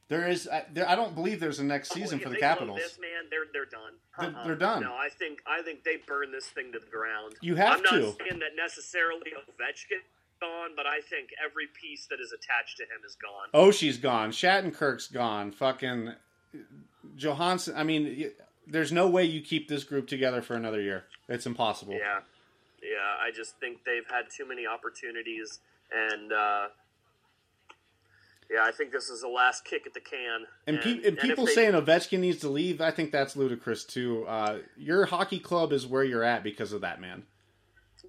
There 0.09 0.27
is. 0.27 0.49
I, 0.49 0.65
there, 0.73 0.89
I 0.89 0.97
don't 0.97 1.15
believe 1.15 1.39
there's 1.39 1.59
a 1.59 1.65
next 1.65 1.93
oh, 1.93 1.97
season 1.97 2.19
if 2.19 2.25
for 2.25 2.31
the 2.31 2.39
Capitals. 2.39 2.79
This 2.79 2.99
man, 2.99 3.29
they're 3.31 3.45
they're 3.53 3.67
done. 3.67 3.93
They're- 4.19 4.41
Uh-uh. 4.41 4.47
they're 4.47 4.57
done. 4.57 4.83
No, 4.83 4.93
I 4.95 5.11
think 5.11 5.41
I 5.47 5.63
think 5.63 5.85
they 5.85 5.97
burn 6.07 6.33
this 6.33 6.47
thing 6.47 6.73
to 6.73 6.79
the 6.79 6.87
ground. 6.87 7.35
You 7.43 7.57
have 7.57 7.77
I'm 7.77 7.83
not 7.83 7.91
to. 7.91 8.17
saying 8.19 8.41
that 8.41 8.57
necessarily 8.57 9.33
Ovechkin 9.37 10.01
gone, 10.41 10.71
but 10.75 10.87
I 10.87 11.01
think 11.01 11.31
every 11.45 11.67
piece 11.79 12.07
that 12.07 12.21
is 12.21 12.33
attached 12.33 12.79
to 12.79 12.85
him 12.85 13.03
is 13.07 13.17
gone. 13.17 13.49
Oh, 13.53 13.71
she's 13.71 13.99
gone. 13.99 14.31
Shattenkirk's 14.31 15.09
gone. 15.09 15.53
Fucking 15.53 16.15
Johansson. 17.17 17.75
I 17.77 17.85
mean, 17.85 18.31
there's 18.69 18.93
no 18.93 19.09
way 19.09 19.25
you 19.25 19.41
keep 19.41 19.69
this 19.69 19.85
group 19.85 20.07
together 20.07 20.43
for 20.43 20.55
another 20.55 20.81
year. 20.81 21.05
It's 21.29 21.47
impossible. 21.47 21.95
Yeah, 21.95 22.21
yeah. 22.83 23.17
I 23.21 23.31
just 23.35 23.59
think 23.59 23.85
they've 23.85 24.07
had 24.11 24.25
too 24.35 24.47
many 24.47 24.67
opportunities, 24.67 25.61
and 25.93 26.33
uh, 26.33 26.69
yeah, 28.51 28.63
I 28.65 28.73
think 28.73 28.93
this 28.93 29.09
is 29.11 29.21
the 29.21 29.29
last 29.29 29.65
kick 29.65 29.87
at 29.87 29.95
the 29.95 30.01
can. 30.01 30.47
And, 30.67 30.81
pe- 30.81 30.93
and 30.93 31.05
and 31.05 31.19
people 31.19 31.47
they- 31.47 31.53
saying 31.53 31.73
Ovechkin 31.73 32.21
needs 32.21 32.39
to 32.41 32.49
leave, 32.49 32.81
I 32.81 32.91
think 32.91 33.13
that's 33.13 33.37
ludicrous 33.37 33.85
too. 33.85 34.25
Uh, 34.27 34.59
your 34.77 35.07
hockey 35.07 35.39
club 35.39 35.73
is 35.73 35.87
where 35.87 36.05
you're 36.05 36.25
at 36.25 36.43
because 36.43 36.73
of 36.73 36.81
that 36.83 37.01
man. 37.01 37.25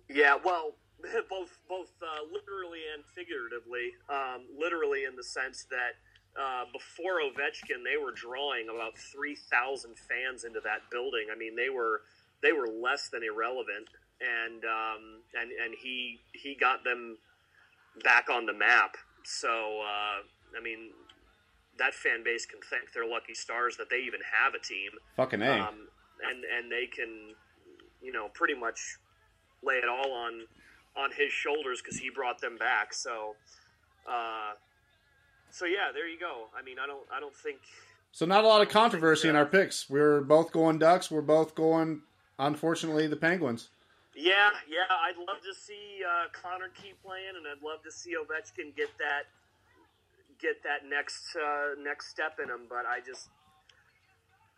Yeah, 0.09 0.37
well, 0.43 0.75
both 1.29 1.59
both 1.67 1.91
uh, 2.01 2.23
literally 2.31 2.79
and 2.93 3.03
figuratively. 3.15 3.91
Um, 4.09 4.45
literally 4.57 5.03
in 5.03 5.15
the 5.15 5.23
sense 5.23 5.65
that 5.69 5.95
uh, 6.37 6.65
before 6.73 7.21
Ovechkin, 7.21 7.83
they 7.83 7.97
were 8.01 8.11
drawing 8.11 8.67
about 8.69 8.97
three 8.97 9.35
thousand 9.35 9.95
fans 9.97 10.43
into 10.43 10.59
that 10.63 10.89
building. 10.91 11.27
I 11.31 11.37
mean, 11.37 11.55
they 11.55 11.69
were 11.69 12.01
they 12.43 12.51
were 12.51 12.67
less 12.67 13.09
than 13.09 13.23
irrelevant, 13.23 13.87
and 14.19 14.63
um, 14.65 15.21
and 15.39 15.51
and 15.51 15.75
he 15.81 16.19
he 16.33 16.55
got 16.55 16.83
them 16.83 17.17
back 18.03 18.29
on 18.29 18.45
the 18.45 18.53
map. 18.53 18.97
So 19.23 19.47
uh, 19.47 20.21
I 20.57 20.61
mean. 20.63 20.91
That 21.79 21.93
fan 21.93 22.25
base 22.25 22.45
can 22.45 22.59
thank 22.69 22.91
their 22.91 23.07
lucky 23.07 23.33
stars 23.33 23.77
that 23.77 23.89
they 23.89 23.99
even 24.03 24.19
have 24.35 24.53
a 24.53 24.59
team 24.59 24.91
Fucking 25.15 25.41
a. 25.41 25.63
um, 25.63 25.87
and 26.27 26.43
and 26.43 26.69
they 26.69 26.87
can, 26.87 27.35
you 28.01 28.11
know, 28.11 28.27
pretty 28.33 28.53
much 28.53 28.97
lay 29.63 29.75
it 29.75 29.87
all 29.87 30.11
on 30.11 30.41
on 30.97 31.11
his 31.15 31.31
shoulders 31.31 31.81
because 31.81 31.97
he 31.97 32.09
brought 32.09 32.41
them 32.41 32.57
back. 32.57 32.93
So, 32.93 33.35
uh, 34.05 34.59
so 35.51 35.65
yeah, 35.65 35.91
there 35.93 36.07
you 36.07 36.19
go. 36.19 36.47
I 36.57 36.63
mean, 36.63 36.77
I 36.81 36.87
don't 36.87 37.05
I 37.11 37.19
don't 37.19 37.35
think 37.35 37.59
so 38.11 38.25
not 38.25 38.43
a 38.43 38.47
lot 38.47 38.61
of 38.61 38.69
controversy 38.69 39.29
in 39.29 39.35
uh, 39.35 39.39
our 39.39 39.45
picks. 39.45 39.89
We're 39.89 40.21
both 40.21 40.51
going 40.51 40.79
Ducks. 40.79 41.11
We're 41.11 41.21
both 41.21 41.55
going, 41.55 42.01
unfortunately, 42.37 43.07
the 43.07 43.15
Penguins. 43.15 43.69
Yeah, 44.15 44.49
yeah, 44.67 44.89
I'd 44.89 45.17
love 45.17 45.41
to 45.43 45.53
see 45.53 46.01
uh, 46.03 46.27
Connor 46.33 46.69
keep 46.81 47.01
playing, 47.03 47.35
and 47.37 47.45
I'd 47.47 47.63
love 47.65 47.83
to 47.83 47.91
see 47.91 48.11
Ovechkin 48.11 48.75
get 48.75 48.89
that 48.97 49.23
get 50.41 50.63
that 50.63 50.89
next 50.89 51.35
uh, 51.35 51.81
next 51.81 52.09
step 52.09 52.39
in 52.43 52.49
him. 52.49 52.61
But 52.67 52.85
I 52.85 52.99
just, 53.05 53.29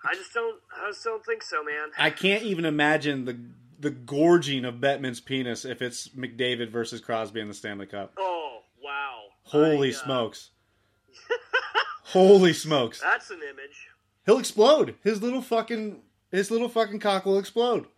I 0.03 0.15
just 0.15 0.33
don't, 0.33 0.59
I 0.75 0.89
just 0.89 1.03
don't 1.03 1.23
think 1.25 1.43
so, 1.43 1.63
man. 1.63 1.89
I 1.97 2.09
can't 2.09 2.43
even 2.43 2.65
imagine 2.65 3.25
the 3.25 3.37
the 3.79 3.91
gorging 3.91 4.63
of 4.65 4.75
Bettman's 4.75 5.19
penis 5.19 5.65
if 5.65 5.81
it's 5.81 6.07
McDavid 6.09 6.71
versus 6.71 7.01
Crosby 7.01 7.41
in 7.41 7.47
the 7.47 7.53
Stanley 7.53 7.87
Cup. 7.87 8.13
oh 8.17 8.61
wow! 8.83 9.19
Holy 9.43 9.93
I, 9.93 9.97
uh, 9.97 10.03
smokes! 10.03 10.51
Holy 12.05 12.53
smokes! 12.53 12.99
That's 13.01 13.29
an 13.29 13.39
image. 13.43 13.87
He'll 14.25 14.39
explode. 14.39 14.95
His 15.03 15.21
little 15.21 15.41
fucking 15.41 16.01
his 16.31 16.51
little 16.51 16.69
fucking 16.69 16.99
cock 16.99 17.25
will 17.25 17.39
explode. 17.39 17.85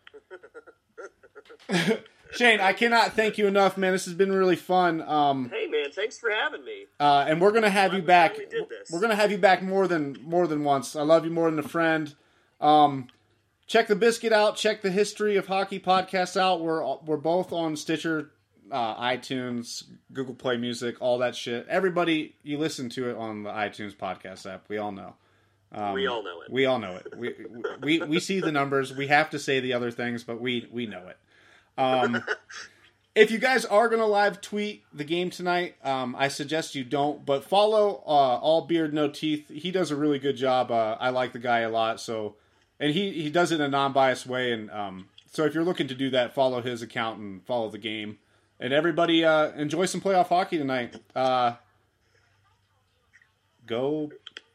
Shane, 2.32 2.60
I 2.60 2.74
cannot 2.74 3.14
thank 3.14 3.38
you 3.38 3.46
enough, 3.46 3.78
man. 3.78 3.92
This 3.92 4.06
has 4.06 4.16
been 4.16 4.32
really 4.32 4.56
fun. 4.56 5.02
Um, 5.04 5.52
Hey 5.54 5.68
man, 5.68 5.92
thanks 5.92 6.18
for 6.18 6.32
having 6.32 6.66
me. 6.66 6.86
uh, 7.00 7.26
and 7.28 7.40
we're 7.40 7.52
gonna 7.52 7.70
have 7.70 7.94
you 7.94 8.00
I'm 8.00 8.06
back. 8.06 8.38
we. 8.38 8.46
We're 8.92 9.02
gonna 9.02 9.16
have 9.16 9.32
you 9.32 9.38
back 9.38 9.62
more 9.62 9.88
than 9.88 10.18
more 10.24 10.48
than 10.48 10.64
once. 10.64 10.96
I 10.96 11.04
love 11.04 11.26
you 11.26 11.32
more 11.32 11.50
than 11.50 11.60
a 11.60 11.64
friend. 11.68 12.14
Um, 12.60 13.08
check 13.68 13.88
the 13.88 13.96
biscuit 13.96 14.34
out. 14.34 14.56
Check 14.56 14.82
the 14.82 14.90
history 14.92 15.36
of 15.38 15.46
hockey 15.48 15.80
podcasts 15.80 16.36
out. 16.36 16.62
We're 16.62 16.84
we're 17.06 17.18
both 17.18 17.52
on 17.54 17.76
Stitcher, 17.76 18.32
uh, 18.72 19.02
iTunes, 19.02 19.84
Google 20.12 20.36
Play 20.36 20.58
Music, 20.58 20.96
all 21.00 21.20
that 21.20 21.36
shit. 21.36 21.68
Everybody, 21.68 22.36
you 22.44 22.58
listen 22.58 22.90
to 22.92 23.10
it 23.10 23.18
on 23.18 23.44
the 23.44 23.50
iTunes 23.50 23.96
podcast 23.96 24.52
app. 24.52 24.66
We 24.70 24.78
all 24.78 24.92
know. 24.92 25.16
Um, 25.74 25.94
we 25.94 26.08
all 26.08 26.24
know 26.24 26.42
it. 26.42 26.52
We 26.52 26.66
all 26.66 26.80
know 26.80 26.96
it. 26.96 27.18
We, 27.18 27.36
we 27.82 28.00
we 28.00 28.20
see 28.20 28.40
the 28.40 28.52
numbers. 28.52 28.94
We 28.94 29.08
have 29.08 29.32
to 29.32 29.40
say 29.40 29.60
the 29.60 29.74
other 29.74 29.92
things, 29.92 30.24
but 30.24 30.40
we 30.40 30.68
we 30.72 30.86
know 30.86 31.08
it. 31.08 31.18
Um, 31.78 32.24
if 33.16 33.32
you 33.32 33.40
guys 33.40 33.66
are 33.66 33.90
gonna 33.90 34.06
live 34.06 34.40
tweet 34.40 34.84
the 34.94 35.04
game 35.04 35.30
tonight, 35.32 35.76
um, 35.84 36.16
I 36.18 36.28
suggest 36.28 36.76
you 36.76 36.84
don't. 36.84 37.26
But 37.26 37.44
follow 37.44 38.04
uh, 38.06 38.38
all 38.38 38.62
beard 38.62 38.94
no 38.94 39.10
teeth. 39.10 39.50
He 39.50 39.72
does 39.72 39.90
a 39.90 39.96
really 39.96 40.20
good 40.20 40.36
job. 40.36 40.72
Uh, 40.72 40.96
I 41.00 41.10
like 41.10 41.34
the 41.34 41.40
guy 41.40 41.60
a 41.60 41.70
lot. 41.70 42.00
So, 42.00 42.36
and 42.80 42.94
he 42.94 43.12
he 43.12 43.32
does 43.32 43.52
it 43.52 43.56
in 43.56 43.62
a 43.62 43.68
non 43.68 43.94
biased 43.94 44.28
way. 44.28 44.52
And 44.52 44.70
um, 44.70 45.08
so 45.32 45.46
if 45.46 45.56
you're 45.56 45.64
looking 45.64 45.88
to 45.88 45.96
do 45.96 46.12
that, 46.12 46.36
follow 46.36 46.62
his 46.62 46.84
account 46.84 47.20
and 47.20 47.44
follow 47.46 47.70
the 47.70 47.80
game. 47.80 48.20
And 48.64 48.72
everybody 48.72 49.26
uh, 49.26 49.52
enjoy 49.58 49.88
some 49.88 50.00
playoff 50.00 50.30
hockey 50.30 50.58
tonight. 50.58 50.96
Uh, 51.14 51.56
go, 53.66 54.10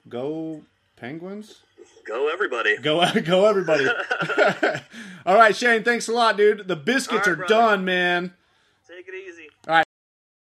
go, 0.08 0.62
Penguins. 0.96 1.60
Go 2.06 2.32
everybody. 2.32 2.78
Go, 2.78 3.04
go, 3.24 3.44
everybody. 3.44 3.86
All 5.26 5.36
right, 5.36 5.54
Shane. 5.54 5.84
Thanks 5.84 6.08
a 6.08 6.12
lot, 6.12 6.38
dude. 6.38 6.66
The 6.66 6.74
biscuits 6.74 7.26
All 7.26 7.34
are 7.34 7.36
brother. 7.36 7.54
done, 7.54 7.84
man. 7.84 8.32
Take 8.88 9.06
it 9.08 9.14
easy. 9.14 9.48
All 9.68 9.74
right. 9.74 9.87